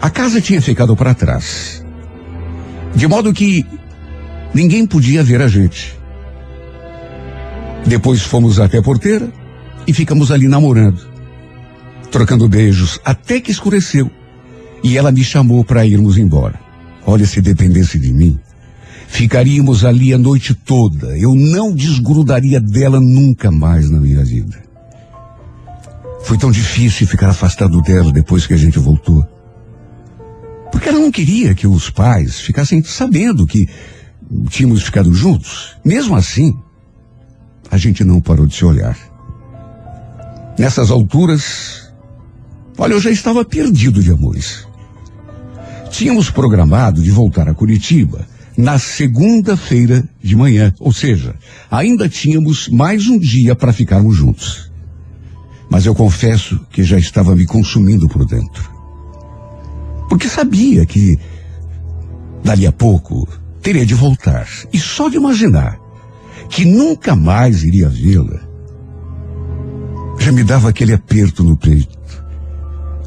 A 0.01 0.09
casa 0.09 0.41
tinha 0.41 0.63
ficado 0.63 0.95
para 0.97 1.15
trás. 1.15 1.85
De 2.95 3.07
modo 3.07 3.33
que 3.33 3.67
ninguém 4.55 4.87
podia 4.87 5.23
ver 5.25 5.43
a 5.43 5.49
gente. 5.49 5.99
Depois 7.85 8.23
fomos 8.23 8.61
até 8.61 8.79
a 8.79 8.83
porteira 8.83 9.29
e 9.87 9.93
ficamos 9.93 10.31
ali 10.31 10.47
namorando, 10.47 11.09
trocando 12.11 12.49
beijos 12.49 13.01
até 13.05 13.41
que 13.41 13.51
escureceu. 13.51 14.11
E 14.83 14.97
ela 14.97 15.11
me 15.11 15.25
chamou 15.25 15.65
para 15.65 15.85
irmos 15.85 16.19
embora. 16.19 16.68
Olha, 17.11 17.27
se 17.27 17.41
dependesse 17.41 17.99
de 17.99 18.12
mim, 18.12 18.38
ficaríamos 19.09 19.83
ali 19.83 20.12
a 20.12 20.19
noite 20.19 20.53
toda. 20.53 21.17
Eu 21.17 21.35
não 21.35 21.75
desgrudaria 21.75 22.61
dela 22.61 23.00
nunca 23.00 23.50
mais 23.50 23.88
na 23.88 23.99
minha 23.99 24.23
vida. 24.23 24.62
Foi 26.23 26.37
tão 26.37 26.53
difícil 26.53 27.07
ficar 27.07 27.31
afastado 27.31 27.81
dela 27.81 28.12
depois 28.12 28.47
que 28.47 28.53
a 28.53 28.59
gente 28.59 28.79
voltou. 28.79 29.27
Porque 30.71 30.91
ela 30.91 30.99
não 30.99 31.11
queria 31.11 31.55
que 31.55 31.67
os 31.67 31.88
pais 31.88 32.41
ficassem 32.43 32.85
sabendo 32.85 33.47
que 33.47 33.67
tínhamos 34.50 34.83
ficado 34.83 35.11
juntos. 35.15 35.79
Mesmo 35.83 36.15
assim, 36.15 36.55
a 37.71 37.79
gente 37.79 38.05
não 38.05 38.21
parou 38.21 38.47
de 38.47 38.55
se 38.55 38.67
olhar. 38.67 38.99
Nessas 40.59 40.91
alturas, 40.91 41.91
olha, 42.77 42.93
eu 42.93 43.00
já 43.00 43.11
estava 43.11 43.47
perdido 43.47 44.03
de 44.03 44.11
amores. 44.11 44.68
Tínhamos 45.90 46.30
programado 46.30 47.02
de 47.02 47.11
voltar 47.11 47.49
a 47.49 47.54
Curitiba 47.54 48.26
na 48.57 48.78
segunda-feira 48.78 50.02
de 50.23 50.35
manhã, 50.35 50.75
ou 50.80 50.92
seja, 50.92 51.35
ainda 51.71 52.09
tínhamos 52.09 52.68
mais 52.68 53.07
um 53.07 53.18
dia 53.18 53.54
para 53.54 53.73
ficarmos 53.73 54.16
juntos. 54.16 54.71
Mas 55.71 55.87
eu 55.87 55.95
confesso 55.95 56.59
que 56.71 56.83
já 56.83 56.99
estava 56.99 57.37
me 57.37 57.47
consumindo 57.47 58.09
por 58.09 58.25
dentro. 58.25 58.71
Porque 60.09 60.28
sabia 60.28 60.85
que, 60.87 61.18
dali 62.42 62.66
a 62.66 62.73
pouco, 62.73 63.28
teria 63.62 63.85
de 63.85 63.95
voltar. 63.95 64.49
E 64.73 64.78
só 64.78 65.09
de 65.09 65.16
imaginar 65.16 65.78
que 66.49 66.64
nunca 66.64 67.14
mais 67.14 67.62
iria 67.62 67.88
vê-la, 67.88 68.40
já 70.18 70.33
me 70.33 70.42
dava 70.42 70.71
aquele 70.71 70.92
aperto 70.92 71.45
no 71.45 71.57
peito, 71.57 72.25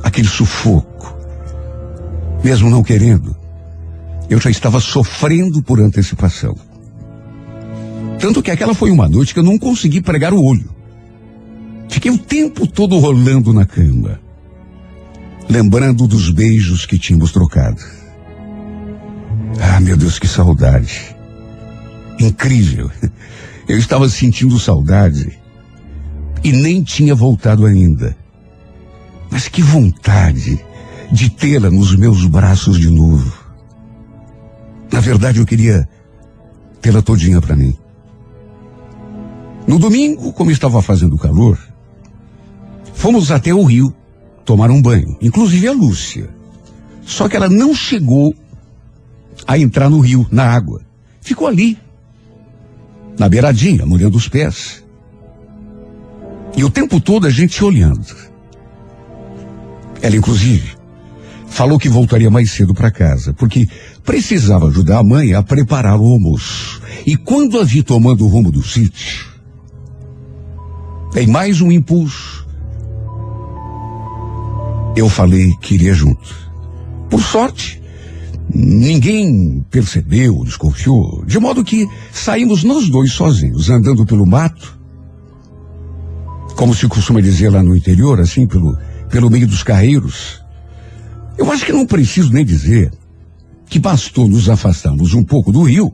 aquele 0.03 0.27
sufoco, 0.27 1.17
mesmo 2.43 2.69
não 2.69 2.83
querendo, 2.83 3.35
eu 4.29 4.39
já 4.39 4.49
estava 4.49 4.79
sofrendo 4.79 5.61
por 5.61 5.79
antecipação. 5.79 6.55
Tanto 8.19 8.41
que 8.41 8.51
aquela 8.51 8.73
foi 8.73 8.91
uma 8.91 9.09
noite 9.09 9.33
que 9.33 9.39
eu 9.39 9.43
não 9.43 9.57
consegui 9.57 10.01
pregar 10.01 10.33
o 10.33 10.43
olho. 10.43 10.69
Fiquei 11.89 12.11
o 12.11 12.17
tempo 12.17 12.65
todo 12.65 12.97
rolando 12.97 13.51
na 13.51 13.65
cama, 13.65 14.19
lembrando 15.49 16.07
dos 16.07 16.29
beijos 16.29 16.85
que 16.85 16.97
tínhamos 16.97 17.31
trocado. 17.31 17.81
Ah, 19.59 19.79
meu 19.79 19.97
Deus, 19.97 20.17
que 20.17 20.27
saudade. 20.27 21.15
Incrível. 22.19 22.89
Eu 23.67 23.77
estava 23.77 24.07
sentindo 24.09 24.59
saudade 24.59 25.39
e 26.43 26.51
nem 26.51 26.83
tinha 26.83 27.13
voltado 27.13 27.65
ainda. 27.65 28.15
Mas 29.29 29.47
que 29.47 29.61
vontade 29.61 30.63
de 31.11 31.29
tê-la 31.29 31.69
nos 31.69 31.95
meus 31.95 32.25
braços 32.25 32.79
de 32.79 32.89
novo. 32.89 33.31
Na 34.91 34.99
verdade, 34.99 35.39
eu 35.39 35.45
queria 35.45 35.87
tê-la 36.81 37.01
todinha 37.01 37.41
para 37.41 37.55
mim. 37.55 37.77
No 39.67 39.77
domingo, 39.77 40.33
como 40.33 40.51
estava 40.51 40.81
fazendo 40.81 41.17
calor, 41.17 41.59
fomos 42.93 43.31
até 43.31 43.53
o 43.53 43.63
rio 43.63 43.93
tomar 44.45 44.71
um 44.71 44.81
banho, 44.81 45.17
inclusive 45.21 45.67
a 45.67 45.73
Lúcia. 45.73 46.29
Só 47.05 47.27
que 47.27 47.35
ela 47.35 47.49
não 47.49 47.73
chegou 47.73 48.33
a 49.45 49.57
entrar 49.57 49.89
no 49.89 49.99
rio, 49.99 50.25
na 50.31 50.45
água. 50.45 50.81
Ficou 51.21 51.47
ali, 51.47 51.77
na 53.17 53.29
beiradinha, 53.29 53.85
molhando 53.85 54.17
os 54.17 54.27
pés. 54.27 54.83
E 56.55 56.63
o 56.63 56.69
tempo 56.69 56.99
todo 56.99 57.27
a 57.27 57.29
gente 57.29 57.63
olhando. 57.63 58.15
Ela, 60.01 60.15
inclusive, 60.15 60.80
falou 61.51 61.77
que 61.77 61.89
voltaria 61.89 62.31
mais 62.31 62.49
cedo 62.51 62.73
para 62.73 62.89
casa, 62.89 63.33
porque 63.33 63.67
precisava 64.03 64.67
ajudar 64.67 64.99
a 64.99 65.03
mãe 65.03 65.33
a 65.33 65.43
preparar 65.43 65.99
o 65.99 66.05
almoço. 66.05 66.81
E 67.05 67.15
quando 67.15 67.59
a 67.59 67.63
vi 67.63 67.83
tomando 67.83 68.25
o 68.25 68.27
rumo 68.27 68.51
do 68.51 68.63
sítio, 68.63 69.29
em 71.15 71.27
mais 71.27 71.59
um 71.61 71.71
impulso, 71.71 72.47
eu 74.95 75.09
falei 75.09 75.53
que 75.61 75.75
iria 75.75 75.93
junto. 75.93 76.33
Por 77.09 77.21
sorte, 77.21 77.81
ninguém 78.53 79.65
percebeu, 79.69 80.43
desconfiou, 80.45 81.23
de 81.25 81.37
modo 81.37 81.65
que 81.65 81.85
saímos 82.13 82.63
nós 82.63 82.89
dois 82.89 83.11
sozinhos, 83.11 83.69
andando 83.69 84.05
pelo 84.05 84.25
mato, 84.25 84.79
como 86.55 86.73
se 86.73 86.87
costuma 86.87 87.21
dizer 87.21 87.49
lá 87.49 87.61
no 87.61 87.75
interior, 87.75 88.21
assim, 88.21 88.47
pelo, 88.47 88.77
pelo 89.09 89.29
meio 89.29 89.47
dos 89.47 89.63
carreiros. 89.63 90.40
Eu 91.41 91.51
acho 91.51 91.65
que 91.65 91.73
não 91.73 91.87
preciso 91.87 92.31
nem 92.31 92.45
dizer 92.45 92.93
que 93.65 93.79
bastou 93.79 94.29
nos 94.29 94.47
afastarmos 94.47 95.15
um 95.15 95.23
pouco 95.23 95.51
do 95.51 95.63
rio 95.63 95.91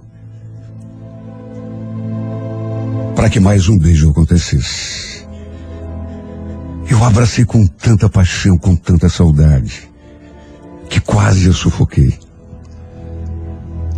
para 3.15 3.29
que 3.29 3.39
mais 3.39 3.69
um 3.69 3.77
beijo 3.77 4.09
acontecesse. 4.09 5.25
Eu 6.89 7.01
abracei 7.01 7.45
com 7.45 7.65
tanta 7.65 8.09
paixão, 8.09 8.57
com 8.57 8.75
tanta 8.75 9.07
saudade, 9.07 9.89
que 10.89 10.99
quase 10.99 11.45
eu 11.45 11.53
sufoquei. 11.53 12.13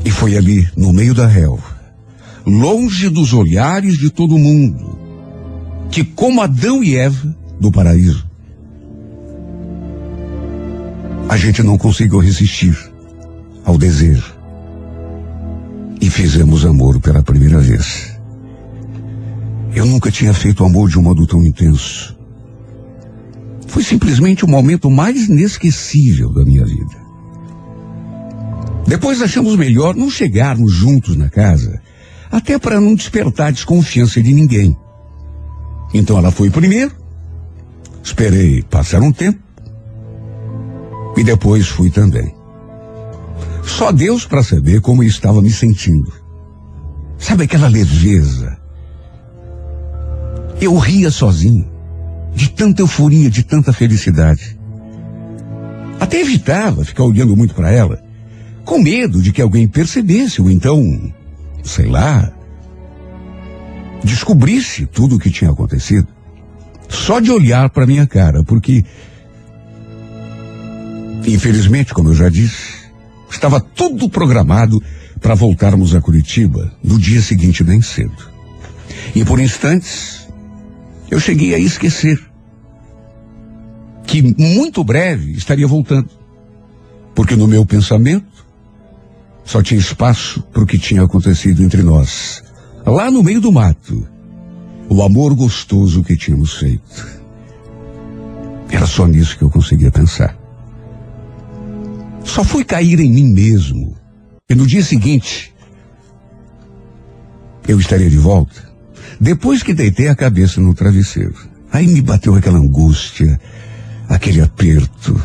E 0.05 0.11
foi 0.11 0.37
ali, 0.37 0.69
no 0.77 0.93
meio 0.93 1.15
da 1.15 1.25
relva, 1.25 1.79
longe 2.45 3.09
dos 3.09 3.33
olhares 3.33 3.97
de 3.97 4.11
todo 4.11 4.37
mundo, 4.37 4.99
que 5.89 6.03
como 6.03 6.43
Adão 6.43 6.83
e 6.83 6.95
Eva 6.95 7.35
do 7.59 7.71
paraíso, 7.71 8.28
a 11.29 11.37
gente 11.37 11.61
não 11.61 11.77
conseguiu 11.77 12.17
resistir 12.17 12.75
ao 13.63 13.77
desejo. 13.77 14.35
E 16.01 16.09
fizemos 16.09 16.65
amor 16.65 16.99
pela 16.99 17.21
primeira 17.21 17.59
vez. 17.59 18.19
Eu 19.75 19.85
nunca 19.85 20.09
tinha 20.09 20.33
feito 20.33 20.65
amor 20.65 20.89
de 20.89 20.97
um 20.97 21.03
modo 21.03 21.27
tão 21.27 21.45
intenso. 21.45 22.17
Foi 23.67 23.83
simplesmente 23.83 24.43
o 24.43 24.47
momento 24.47 24.89
mais 24.89 25.29
inesquecível 25.29 26.33
da 26.33 26.43
minha 26.43 26.65
vida. 26.65 26.97
Depois 28.87 29.21
achamos 29.21 29.55
melhor 29.55 29.95
não 29.95 30.09
chegarmos 30.09 30.73
juntos 30.73 31.15
na 31.15 31.29
casa, 31.29 31.79
até 32.31 32.57
para 32.57 32.81
não 32.81 32.95
despertar 32.95 33.51
desconfiança 33.51 34.19
de 34.23 34.33
ninguém. 34.33 34.75
Então 35.93 36.17
ela 36.17 36.31
foi 36.31 36.49
primeiro, 36.49 36.91
esperei 38.03 38.63
passar 38.63 39.01
um 39.01 39.11
tempo 39.11 39.48
e 41.19 41.23
depois 41.23 41.67
fui 41.67 41.91
também. 41.91 42.33
Só 43.61 43.91
Deus 43.91 44.25
para 44.25 44.41
saber 44.41 44.79
como 44.79 45.03
eu 45.03 45.07
estava 45.07 45.41
me 45.41 45.51
sentindo. 45.51 46.13
Sabe 47.17 47.43
aquela 47.43 47.67
leveza? 47.67 48.57
Eu 50.61 50.77
ria 50.77 51.11
sozinho, 51.11 51.69
de 52.33 52.49
tanta 52.49 52.81
euforia, 52.81 53.29
de 53.29 53.43
tanta 53.43 53.73
felicidade. 53.73 54.57
Até 55.99 56.21
evitava 56.21 56.85
ficar 56.85 57.03
olhando 57.03 57.35
muito 57.35 57.53
para 57.53 57.69
ela, 57.69 58.01
com 58.63 58.79
medo 58.79 59.21
de 59.21 59.33
que 59.33 59.41
alguém 59.41 59.67
percebesse 59.67 60.41
ou 60.41 60.49
então, 60.49 61.11
sei 61.65 61.87
lá, 61.87 62.31
descobrisse 64.05 64.85
tudo 64.85 65.17
o 65.17 65.19
que 65.19 65.29
tinha 65.29 65.51
acontecido. 65.51 66.07
Só 66.87 67.19
de 67.19 67.29
olhar 67.29 67.69
para 67.69 67.85
minha 67.85 68.07
cara, 68.07 68.41
porque, 68.43 68.85
infelizmente, 71.25 71.93
como 71.93 72.09
eu 72.09 72.15
já 72.15 72.29
disse, 72.29 72.89
estava 73.29 73.59
tudo 73.59 74.09
programado 74.09 74.81
para 75.19 75.35
voltarmos 75.35 75.93
a 75.93 76.01
Curitiba 76.01 76.71
no 76.83 76.97
dia 76.97 77.21
seguinte 77.21 77.63
bem 77.63 77.81
cedo. 77.81 78.29
E 79.15 79.23
por 79.25 79.39
instantes, 79.39 80.27
eu 81.09 81.19
cheguei 81.19 81.53
a 81.53 81.59
esquecer 81.59 82.19
que 84.05 84.21
muito 84.37 84.83
breve 84.83 85.33
estaria 85.33 85.67
voltando. 85.67 86.09
Porque 87.13 87.35
no 87.35 87.47
meu 87.47 87.65
pensamento 87.65 88.45
só 89.43 89.61
tinha 89.61 89.79
espaço 89.79 90.41
para 90.53 90.63
o 90.63 90.65
que 90.65 90.77
tinha 90.77 91.03
acontecido 91.03 91.63
entre 91.63 91.83
nós. 91.83 92.41
Lá 92.85 93.11
no 93.11 93.21
meio 93.21 93.41
do 93.41 93.51
mato. 93.51 94.07
O 94.87 95.03
amor 95.03 95.35
gostoso 95.35 96.03
que 96.03 96.17
tínhamos 96.17 96.53
feito. 96.53 97.19
Era 98.71 98.87
só 98.87 99.05
nisso 99.05 99.37
que 99.37 99.43
eu 99.43 99.49
conseguia 99.49 99.91
pensar. 99.91 100.38
Só 102.29 102.43
fui 102.43 102.63
cair 102.63 102.99
em 102.99 103.11
mim 103.11 103.33
mesmo. 103.33 103.97
E 104.47 104.53
no 104.53 104.67
dia 104.67 104.83
seguinte, 104.83 105.51
eu 107.67 107.79
estaria 107.79 108.07
de 108.07 108.17
volta. 108.17 108.69
Depois 109.19 109.63
que 109.63 109.73
deitei 109.73 110.07
a 110.09 110.15
cabeça 110.15 110.61
no 110.61 110.75
travesseiro. 110.75 111.33
Aí 111.71 111.87
me 111.87 112.01
bateu 112.01 112.35
aquela 112.35 112.59
angústia, 112.59 113.39
aquele 114.07 114.41
aperto. 114.41 115.19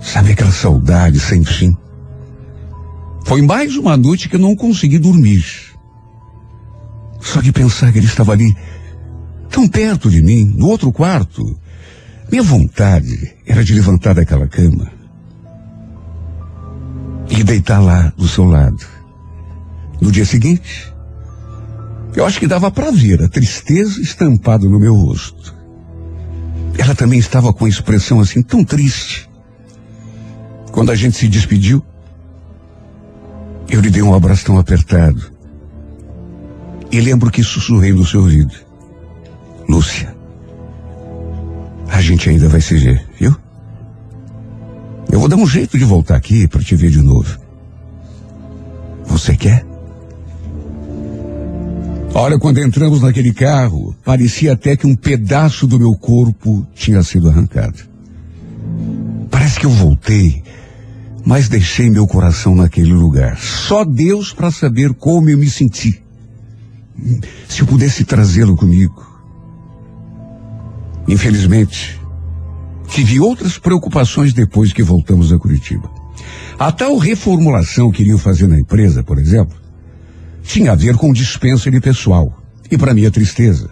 Sabe 0.00 0.30
aquela 0.30 0.52
saudade 0.52 1.18
sem 1.18 1.44
fim? 1.44 1.76
Foi 3.26 3.42
mais 3.42 3.76
uma 3.76 3.96
noite 3.96 4.28
que 4.28 4.36
eu 4.36 4.40
não 4.40 4.54
consegui 4.54 4.98
dormir. 4.98 5.44
Só 7.20 7.40
de 7.40 7.50
pensar 7.50 7.90
que 7.90 7.98
ele 7.98 8.06
estava 8.06 8.30
ali, 8.30 8.56
tão 9.50 9.66
perto 9.66 10.08
de 10.08 10.22
mim, 10.22 10.44
no 10.56 10.68
outro 10.68 10.92
quarto. 10.92 11.58
Minha 12.30 12.44
vontade 12.44 13.34
era 13.44 13.64
de 13.64 13.74
levantar 13.74 14.14
daquela 14.14 14.46
cama 14.46 14.99
e 17.30 17.44
deitar 17.44 17.80
lá 17.80 18.12
do 18.16 18.26
seu 18.26 18.44
lado. 18.44 18.84
No 20.00 20.10
dia 20.10 20.24
seguinte, 20.24 20.92
eu 22.14 22.26
acho 22.26 22.40
que 22.40 22.46
dava 22.46 22.70
para 22.70 22.90
ver 22.90 23.22
a 23.22 23.28
tristeza 23.28 24.00
estampada 24.00 24.68
no 24.68 24.80
meu 24.80 24.94
rosto. 24.94 25.54
Ela 26.76 26.94
também 26.94 27.18
estava 27.18 27.52
com 27.52 27.66
a 27.66 27.68
expressão 27.68 28.20
assim 28.20 28.42
tão 28.42 28.64
triste. 28.64 29.28
Quando 30.72 30.90
a 30.90 30.96
gente 30.96 31.16
se 31.16 31.28
despediu, 31.28 31.82
eu 33.68 33.80
lhe 33.80 33.90
dei 33.90 34.02
um 34.02 34.14
abraço 34.14 34.46
tão 34.46 34.58
apertado. 34.58 35.30
E 36.90 37.00
lembro 37.00 37.30
que 37.30 37.42
sussurrei 37.42 37.92
no 37.92 38.04
seu 38.04 38.22
ouvido. 38.22 38.54
Lúcia, 39.68 40.14
a 41.88 42.00
gente 42.00 42.28
ainda 42.28 42.48
vai 42.48 42.60
se 42.60 42.76
ver? 42.76 43.09
Eu 45.12 45.18
vou 45.18 45.28
dar 45.28 45.36
um 45.36 45.46
jeito 45.46 45.76
de 45.76 45.84
voltar 45.84 46.16
aqui 46.16 46.46
para 46.46 46.62
te 46.62 46.76
ver 46.76 46.90
de 46.90 47.02
novo. 47.02 47.38
Você 49.06 49.36
quer? 49.36 49.66
Olha, 52.14 52.38
quando 52.38 52.58
entramos 52.58 53.02
naquele 53.02 53.32
carro, 53.32 53.94
parecia 54.04 54.52
até 54.52 54.76
que 54.76 54.86
um 54.86 54.96
pedaço 54.96 55.66
do 55.66 55.78
meu 55.78 55.92
corpo 55.94 56.66
tinha 56.74 57.02
sido 57.02 57.28
arrancado. 57.28 57.78
Parece 59.30 59.60
que 59.60 59.66
eu 59.66 59.70
voltei, 59.70 60.42
mas 61.24 61.48
deixei 61.48 61.90
meu 61.90 62.06
coração 62.06 62.54
naquele 62.54 62.92
lugar. 62.92 63.38
Só 63.38 63.84
Deus 63.84 64.32
para 64.32 64.50
saber 64.50 64.92
como 64.94 65.30
eu 65.30 65.38
me 65.38 65.48
senti. 65.48 66.02
Se 67.48 67.62
eu 67.62 67.66
pudesse 67.66 68.04
trazê-lo 68.04 68.56
comigo. 68.56 69.08
Infelizmente, 71.08 71.99
tive 72.90 73.20
outras 73.20 73.56
preocupações 73.56 74.32
depois 74.32 74.72
que 74.72 74.82
voltamos 74.82 75.32
a 75.32 75.38
Curitiba. 75.38 75.90
A 76.58 76.70
tal 76.70 76.98
reformulação 76.98 77.90
que 77.90 78.02
iriam 78.02 78.18
fazer 78.18 78.46
na 78.46 78.58
empresa, 78.58 79.02
por 79.02 79.18
exemplo, 79.18 79.56
tinha 80.42 80.72
a 80.72 80.74
ver 80.74 80.96
com 80.96 81.12
dispensa 81.12 81.70
de 81.70 81.80
pessoal. 81.80 82.36
E 82.70 82.76
para 82.76 82.92
minha 82.92 83.10
tristeza, 83.10 83.70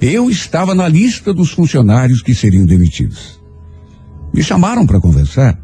eu 0.00 0.30
estava 0.30 0.74
na 0.74 0.88
lista 0.88 1.34
dos 1.34 1.50
funcionários 1.50 2.22
que 2.22 2.34
seriam 2.34 2.64
demitidos. 2.64 3.40
Me 4.32 4.42
chamaram 4.42 4.86
para 4.86 5.00
conversar. 5.00 5.58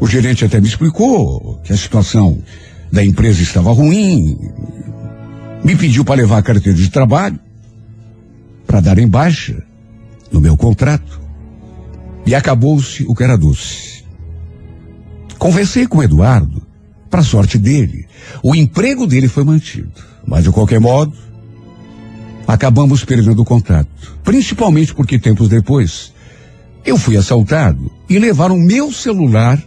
O 0.00 0.06
gerente 0.06 0.44
até 0.44 0.60
me 0.60 0.66
explicou 0.66 1.60
que 1.62 1.72
a 1.72 1.76
situação 1.76 2.42
da 2.90 3.04
empresa 3.04 3.42
estava 3.42 3.72
ruim. 3.72 4.36
Me 5.62 5.76
pediu 5.76 6.04
para 6.04 6.16
levar 6.16 6.38
a 6.38 6.42
carteira 6.42 6.76
de 6.76 6.90
trabalho 6.90 7.38
para 8.66 8.80
dar 8.80 8.98
em 8.98 9.06
baixa 9.06 9.62
no 10.34 10.40
meu 10.40 10.56
contrato. 10.56 11.20
E 12.26 12.34
acabou-se 12.34 13.04
o 13.04 13.14
que 13.14 13.22
era 13.22 13.38
doce. 13.38 14.04
Conversei 15.38 15.86
com 15.86 15.98
o 15.98 16.02
Eduardo 16.02 16.62
para 17.08 17.22
sorte 17.22 17.58
dele, 17.58 18.06
o 18.42 18.56
emprego 18.56 19.06
dele 19.06 19.28
foi 19.28 19.44
mantido. 19.44 19.92
Mas, 20.26 20.42
de 20.42 20.50
qualquer 20.50 20.80
modo, 20.80 21.14
acabamos 22.46 23.04
perdendo 23.04 23.40
o 23.40 23.44
contato. 23.44 24.16
Principalmente 24.24 24.92
porque 24.92 25.18
tempos 25.18 25.48
depois, 25.48 26.12
eu 26.84 26.98
fui 26.98 27.16
assaltado 27.16 27.88
e 28.08 28.18
levaram 28.18 28.58
meu 28.58 28.90
celular 28.90 29.62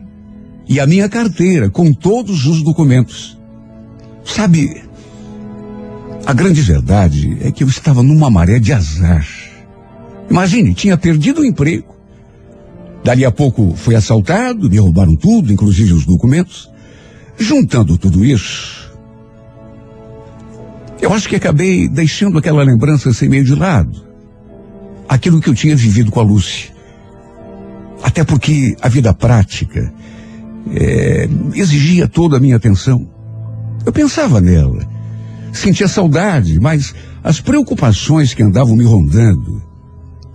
e 0.67 0.79
a 0.79 0.85
minha 0.85 1.07
carteira 1.07 1.69
com 1.69 1.93
todos 1.93 2.45
os 2.45 2.61
documentos. 2.61 3.37
Sabe, 4.25 4.83
a 6.25 6.33
grande 6.33 6.61
verdade 6.61 7.37
é 7.39 7.49
que 7.49 7.63
eu 7.63 7.69
estava 7.69 8.03
numa 8.03 8.29
maré 8.29 8.59
de 8.59 8.73
azar. 8.73 9.25
Imagine, 10.29 10.73
tinha 10.73 10.97
perdido 10.97 11.41
o 11.41 11.45
emprego. 11.45 11.95
Dali 13.03 13.23
a 13.23 13.31
pouco 13.31 13.73
fui 13.75 13.95
assaltado, 13.95 14.69
me 14.69 14.77
roubaram 14.77 15.15
tudo, 15.15 15.51
inclusive 15.51 15.93
os 15.93 16.05
documentos. 16.05 16.69
Juntando 17.37 17.97
tudo 17.97 18.25
isso, 18.25 18.91
eu 20.99 21.13
acho 21.13 21.29
que 21.29 21.35
acabei 21.35 21.87
deixando 21.87 22.37
aquela 22.37 22.63
lembrança 22.63 23.13
sem 23.13 23.29
meio 23.29 23.43
de 23.43 23.55
lado. 23.55 24.05
Aquilo 25.07 25.39
que 25.39 25.49
eu 25.49 25.53
tinha 25.53 25.75
vivido 25.75 26.11
com 26.11 26.19
a 26.19 26.23
Lúcia. 26.23 26.71
Até 28.03 28.23
porque 28.23 28.75
a 28.81 28.89
vida 28.89 29.13
prática 29.13 29.93
é, 30.71 31.29
exigia 31.53 32.07
toda 32.07 32.37
a 32.37 32.39
minha 32.39 32.55
atenção. 32.55 33.07
Eu 33.85 33.93
pensava 33.93 34.41
nela, 34.41 34.85
sentia 35.53 35.87
saudade, 35.87 36.59
mas 36.59 36.93
as 37.23 37.39
preocupações 37.39 38.33
que 38.33 38.43
andavam 38.43 38.75
me 38.75 38.83
rondando 38.83 39.66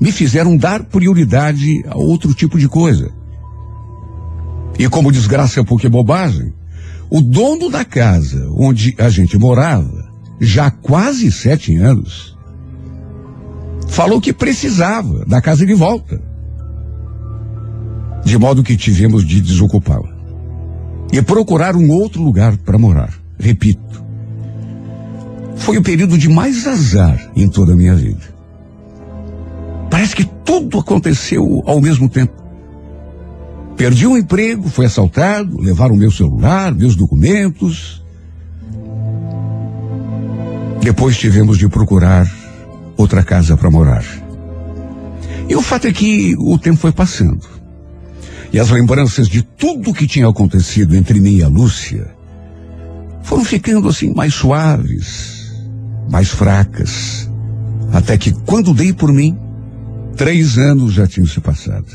me 0.03 0.11
fizeram 0.11 0.57
dar 0.57 0.83
prioridade 0.83 1.85
a 1.87 1.97
outro 1.97 2.35
tipo 2.35 2.59
de 2.59 2.69
coisa. 2.69 3.09
E 4.77 4.88
como 4.88 5.12
desgraça 5.12 5.61
é 5.61 5.65
pouca 5.65 5.88
bobagem, 5.88 6.53
o 7.09 7.21
dono 7.21 7.71
da 7.71 7.85
casa 7.85 8.49
onde 8.51 8.97
a 8.99 9.09
gente 9.09 9.38
morava, 9.38 10.11
já 10.41 10.67
há 10.67 10.71
quase 10.73 11.31
sete 11.31 11.77
anos, 11.77 12.37
falou 13.87 14.21
que 14.21 14.33
precisava 14.33 15.25
da 15.25 15.41
casa 15.41 15.65
de 15.65 15.73
volta. 15.73 16.21
De 18.25 18.37
modo 18.37 18.65
que 18.65 18.77
tivemos 18.77 19.25
de 19.25 19.41
desocupá-la 19.41 20.12
e 21.12 21.23
procurar 21.23 21.77
um 21.77 21.88
outro 21.93 22.21
lugar 22.21 22.57
para 22.57 22.77
morar. 22.77 23.15
Repito, 23.38 24.05
foi 25.55 25.79
o 25.79 25.83
período 25.83 26.19
de 26.19 26.29
mais 26.29 26.67
azar 26.67 27.31
em 27.37 27.49
toda 27.49 27.75
a 27.75 27.77
minha 27.77 27.95
vida. 27.95 28.32
Parece 29.93 30.17
que 30.17 30.25
tudo 30.25 30.79
aconteceu 30.79 31.63
ao 31.67 31.79
mesmo 31.79 32.09
tempo. 32.09 32.33
Perdi 33.77 34.07
um 34.07 34.17
emprego, 34.17 34.71
fui 34.71 34.87
assaltado, 34.87 35.61
levaram 35.61 35.95
meu 35.95 36.11
celular, 36.11 36.75
meus 36.75 36.97
documentos. 36.97 38.03
Depois 40.81 41.19
tivemos 41.19 41.59
de 41.59 41.69
procurar 41.69 42.27
outra 42.97 43.23
casa 43.23 43.55
para 43.55 43.71
morar. 43.71 44.03
E 45.47 45.55
o 45.55 45.61
fato 45.61 45.87
é 45.87 45.93
que 45.93 46.35
o 46.39 46.57
tempo 46.57 46.79
foi 46.79 46.93
passando. 46.93 47.47
E 48.51 48.59
as 48.59 48.71
lembranças 48.71 49.29
de 49.29 49.43
tudo 49.43 49.93
que 49.93 50.07
tinha 50.07 50.27
acontecido 50.27 50.97
entre 50.97 51.21
mim 51.21 51.37
e 51.37 51.43
a 51.43 51.49
Lúcia 51.49 52.17
foram 53.23 53.45
ficando 53.45 53.91
assim 53.91 54.15
mais 54.15 54.33
suaves, 54.33 55.53
mais 56.09 56.31
fracas. 56.31 57.31
Até 57.93 58.17
que 58.17 58.33
quando 58.47 58.73
dei 58.73 58.95
por 58.95 59.13
mim, 59.13 59.37
três 60.16 60.59
anos 60.59 60.92
já 60.92 61.07
tinham 61.07 61.27
se 61.27 61.40
passado. 61.40 61.87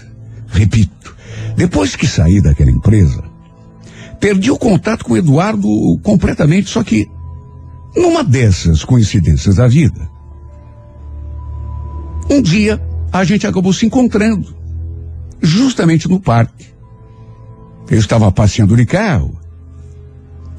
Repito, 0.47 1.15
depois 1.56 1.95
que 1.95 2.08
saí 2.08 2.41
daquela 2.41 2.71
empresa, 2.71 3.23
perdi 4.19 4.51
o 4.51 4.58
contato 4.58 5.03
com 5.06 5.13
o 5.13 5.17
Eduardo 5.17 5.67
completamente, 6.03 6.69
só 6.69 6.84
que 6.84 7.08
numa 7.95 8.23
dessas 8.23 8.84
coincidências 8.84 9.56
da 9.56 9.67
vida, 9.67 10.10
um 12.30 12.41
dia 12.41 12.82
a 13.12 13.23
gente 13.23 13.47
acabou 13.47 13.73
se 13.73 13.86
encontrando, 13.86 14.56
justamente 15.41 16.08
no 16.08 16.19
parque. 16.19 16.67
Eu 17.89 17.97
estava 17.97 18.32
passeando 18.32 18.75
de 18.75 18.86
carro 18.86 19.39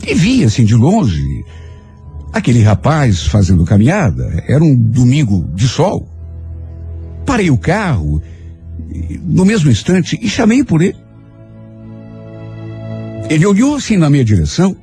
e 0.06 0.14
vi 0.14 0.44
assim 0.44 0.64
de 0.64 0.74
longe 0.74 1.44
aquele 2.32 2.62
rapaz 2.62 3.26
fazendo 3.26 3.64
caminhada. 3.64 4.44
Era 4.48 4.64
um 4.64 4.74
domingo 4.74 5.46
de 5.54 5.68
sol. 5.68 6.08
Parei 7.28 7.50
o 7.50 7.58
carro 7.58 8.22
no 9.22 9.44
mesmo 9.44 9.70
instante 9.70 10.18
e 10.22 10.30
chamei 10.30 10.64
por 10.64 10.80
ele. 10.80 10.96
Ele 13.28 13.44
olhou 13.44 13.76
assim 13.76 13.98
na 13.98 14.08
minha 14.08 14.24
direção, 14.24 14.74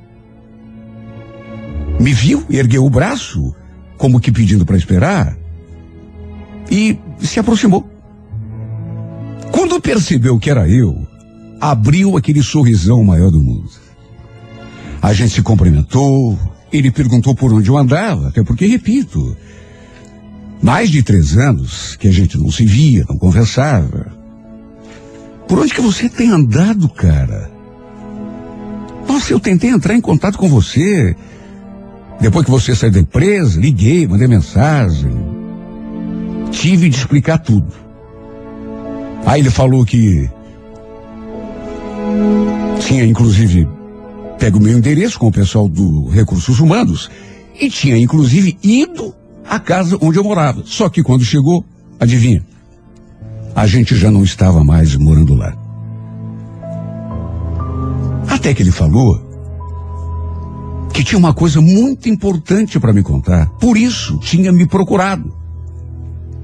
me 1.98 2.12
viu, 2.12 2.46
ergueu 2.48 2.84
o 2.84 2.88
braço, 2.88 3.52
como 3.98 4.20
que 4.20 4.30
pedindo 4.30 4.64
para 4.64 4.76
esperar, 4.76 5.36
e 6.70 6.96
se 7.18 7.40
aproximou. 7.40 7.84
Quando 9.50 9.80
percebeu 9.80 10.38
que 10.38 10.48
era 10.48 10.68
eu, 10.68 11.04
abriu 11.60 12.16
aquele 12.16 12.44
sorrisão 12.44 13.02
maior 13.02 13.32
do 13.32 13.42
mundo. 13.42 13.68
A 15.02 15.12
gente 15.12 15.34
se 15.34 15.42
cumprimentou, 15.42 16.38
ele 16.72 16.92
perguntou 16.92 17.34
por 17.34 17.52
onde 17.52 17.68
eu 17.68 17.76
andava, 17.76 18.28
até 18.28 18.44
porque, 18.44 18.66
repito, 18.66 19.36
mais 20.62 20.90
de 20.90 21.02
três 21.02 21.36
anos 21.36 21.96
que 21.96 22.08
a 22.08 22.12
gente 22.12 22.38
não 22.38 22.50
se 22.50 22.64
via, 22.64 23.04
não 23.08 23.18
conversava. 23.18 24.06
Por 25.48 25.58
onde 25.58 25.72
que 25.72 25.80
você 25.80 26.08
tem 26.08 26.30
andado, 26.30 26.88
cara? 26.88 27.50
Nossa, 29.08 29.32
eu 29.32 29.38
tentei 29.38 29.70
entrar 29.70 29.94
em 29.94 30.00
contato 30.00 30.38
com 30.38 30.48
você. 30.48 31.14
Depois 32.20 32.44
que 32.44 32.50
você 32.50 32.74
saiu 32.74 32.92
da 32.92 33.00
empresa, 33.00 33.60
liguei, 33.60 34.06
mandei 34.06 34.26
mensagem. 34.26 35.12
Tive 36.50 36.88
de 36.88 36.96
explicar 36.96 37.38
tudo. 37.38 37.72
Aí 39.24 39.40
ele 39.40 39.50
falou 39.50 39.84
que 39.84 40.28
tinha 42.80 43.04
inclusive 43.04 43.68
pego 44.38 44.60
meu 44.60 44.76
endereço 44.76 45.18
com 45.18 45.26
o 45.26 45.32
pessoal 45.32 45.68
do 45.68 46.08
Recursos 46.08 46.60
Humanos 46.60 47.10
e 47.60 47.68
tinha 47.68 47.96
inclusive 47.96 48.56
ido 48.62 49.14
à 49.48 49.58
casa 49.58 49.96
onde 50.00 50.18
eu 50.18 50.24
morava. 50.24 50.62
Só 50.64 50.88
que 50.88 51.02
quando 51.02 51.24
chegou, 51.24 51.64
adivinha? 51.98 52.44
A 53.54 53.66
gente 53.66 53.96
já 53.96 54.10
não 54.10 54.22
estava 54.22 54.62
mais 54.62 54.94
morando 54.96 55.34
lá. 55.34 55.56
Até 58.28 58.52
que 58.52 58.62
ele 58.62 58.72
falou 58.72 59.24
que 60.92 61.04
tinha 61.04 61.18
uma 61.18 61.34
coisa 61.34 61.60
muito 61.60 62.08
importante 62.08 62.80
para 62.80 62.92
me 62.92 63.02
contar. 63.02 63.46
Por 63.60 63.76
isso 63.76 64.18
tinha 64.18 64.52
me 64.52 64.66
procurado. 64.66 65.34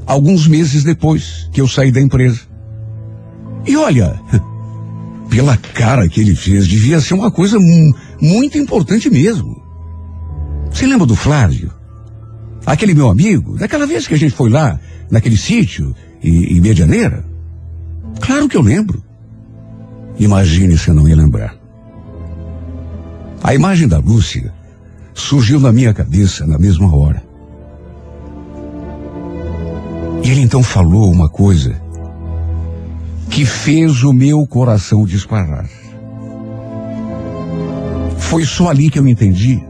Alguns 0.06 0.46
meses 0.46 0.84
depois 0.84 1.48
que 1.52 1.60
eu 1.60 1.68
saí 1.68 1.90
da 1.90 2.00
empresa. 2.00 2.40
E 3.66 3.76
olha, 3.76 4.20
pela 5.28 5.56
cara 5.56 6.08
que 6.08 6.20
ele 6.20 6.34
fez, 6.34 6.66
devia 6.66 7.00
ser 7.00 7.14
uma 7.14 7.30
coisa 7.30 7.58
muito 8.20 8.58
importante 8.58 9.08
mesmo. 9.08 9.62
Você 10.70 10.86
lembra 10.86 11.06
do 11.06 11.16
Flávio? 11.16 11.81
Aquele 12.64 12.94
meu 12.94 13.08
amigo, 13.08 13.56
daquela 13.58 13.86
vez 13.86 14.06
que 14.06 14.14
a 14.14 14.18
gente 14.18 14.34
foi 14.34 14.48
lá, 14.48 14.78
naquele 15.10 15.36
sítio, 15.36 15.94
em, 16.22 16.56
em 16.56 16.60
Medianeira? 16.60 17.24
Claro 18.20 18.48
que 18.48 18.56
eu 18.56 18.62
lembro. 18.62 19.02
Imagine 20.18 20.78
se 20.78 20.88
eu 20.88 20.94
não 20.94 21.08
ia 21.08 21.16
lembrar. 21.16 21.56
A 23.42 23.54
imagem 23.54 23.88
da 23.88 23.98
Lúcia 23.98 24.52
surgiu 25.12 25.58
na 25.58 25.72
minha 25.72 25.92
cabeça 25.92 26.46
na 26.46 26.58
mesma 26.58 26.94
hora. 26.94 27.22
E 30.22 30.30
ele 30.30 30.40
então 30.40 30.62
falou 30.62 31.10
uma 31.10 31.28
coisa 31.28 31.74
que 33.28 33.44
fez 33.44 34.04
o 34.04 34.12
meu 34.12 34.46
coração 34.46 35.04
disparar. 35.04 35.68
Foi 38.18 38.44
só 38.44 38.68
ali 38.68 38.88
que 38.88 38.98
eu 38.98 39.08
entendi 39.08 39.60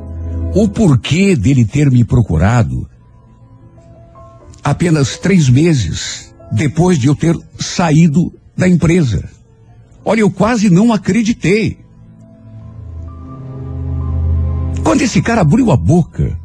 o 0.54 0.68
porquê 0.68 1.34
dele 1.34 1.64
ter 1.64 1.90
me 1.90 2.04
procurado 2.04 2.88
apenas 4.62 5.18
três 5.18 5.48
meses 5.48 6.34
depois 6.52 6.98
de 6.98 7.06
eu 7.06 7.16
ter 7.16 7.36
saído 7.58 8.32
da 8.56 8.68
empresa. 8.68 9.28
Olha, 10.04 10.20
eu 10.20 10.30
quase 10.30 10.68
não 10.68 10.92
acreditei. 10.92 11.78
Quando 14.84 15.02
esse 15.02 15.22
cara 15.22 15.40
abriu 15.40 15.70
a 15.70 15.76
boca 15.76 16.38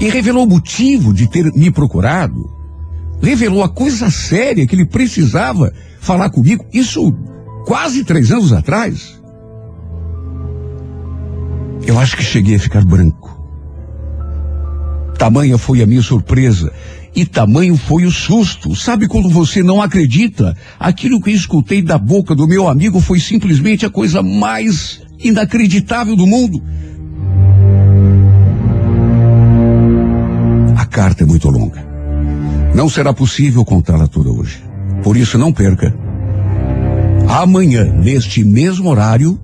e 0.00 0.08
revelou 0.08 0.44
o 0.44 0.48
motivo 0.48 1.14
de 1.14 1.28
ter 1.28 1.52
me 1.52 1.70
procurado, 1.70 2.50
revelou 3.22 3.62
a 3.62 3.68
coisa 3.68 4.10
séria 4.10 4.66
que 4.66 4.74
ele 4.74 4.86
precisava 4.86 5.72
falar 6.00 6.30
comigo, 6.30 6.64
isso 6.72 7.12
quase 7.64 8.02
três 8.04 8.32
anos 8.32 8.52
atrás. 8.52 9.17
Eu 11.86 11.98
acho 11.98 12.16
que 12.16 12.22
cheguei 12.22 12.56
a 12.56 12.60
ficar 12.60 12.84
branco. 12.84 13.36
Tamanha 15.18 15.58
foi 15.58 15.82
a 15.82 15.86
minha 15.86 16.02
surpresa 16.02 16.72
e 17.14 17.26
tamanho 17.26 17.76
foi 17.76 18.04
o 18.04 18.10
susto. 18.10 18.76
Sabe 18.76 19.08
quando 19.08 19.28
você 19.28 19.62
não 19.62 19.82
acredita? 19.82 20.56
Aquilo 20.78 21.20
que 21.20 21.30
escutei 21.30 21.82
da 21.82 21.98
boca 21.98 22.34
do 22.34 22.46
meu 22.46 22.68
amigo 22.68 23.00
foi 23.00 23.18
simplesmente 23.18 23.84
a 23.84 23.90
coisa 23.90 24.22
mais 24.22 25.00
inacreditável 25.18 26.14
do 26.14 26.26
mundo. 26.26 26.62
A 30.76 30.84
carta 30.86 31.24
é 31.24 31.26
muito 31.26 31.48
longa. 31.50 31.84
Não 32.74 32.88
será 32.88 33.12
possível 33.12 33.64
contá-la 33.64 34.06
toda 34.06 34.30
hoje. 34.30 34.62
Por 35.02 35.16
isso, 35.16 35.36
não 35.36 35.52
perca. 35.52 35.92
Amanhã, 37.28 37.84
neste 37.84 38.44
mesmo 38.44 38.88
horário, 38.88 39.40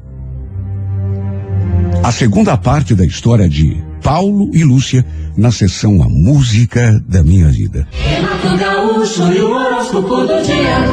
a 2.04 2.12
segunda 2.12 2.54
parte 2.54 2.94
da 2.94 3.02
história 3.02 3.48
de 3.48 3.82
Paulo 4.02 4.50
e 4.52 4.62
Lúcia 4.62 5.02
na 5.34 5.50
sessão 5.50 6.02
A 6.02 6.06
Música 6.06 7.02
da 7.08 7.24
Minha 7.24 7.48
Vida. 7.48 7.88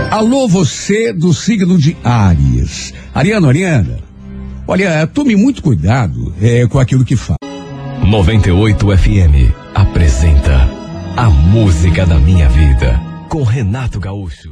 Alô, 0.10 0.48
você 0.48 1.12
do 1.12 1.34
signo 1.34 1.78
de 1.78 1.98
Áries. 2.02 2.94
Ariano, 3.14 3.50
Ariana, 3.50 4.00
olha, 4.66 5.06
tome 5.06 5.36
muito 5.36 5.62
cuidado 5.62 6.34
é, 6.42 6.66
com 6.66 6.80
aquilo 6.80 7.04
que 7.04 7.18
fala. 7.18 7.40
98 8.08 8.98
FM 8.98 9.54
apresenta 9.76 10.70
A 11.18 11.30
Música 11.30 12.06
da 12.06 12.18
Minha 12.20 12.48
Vida 12.48 12.98
com 13.28 13.44
Renato 13.44 14.00
Gaúcho. 14.00 14.50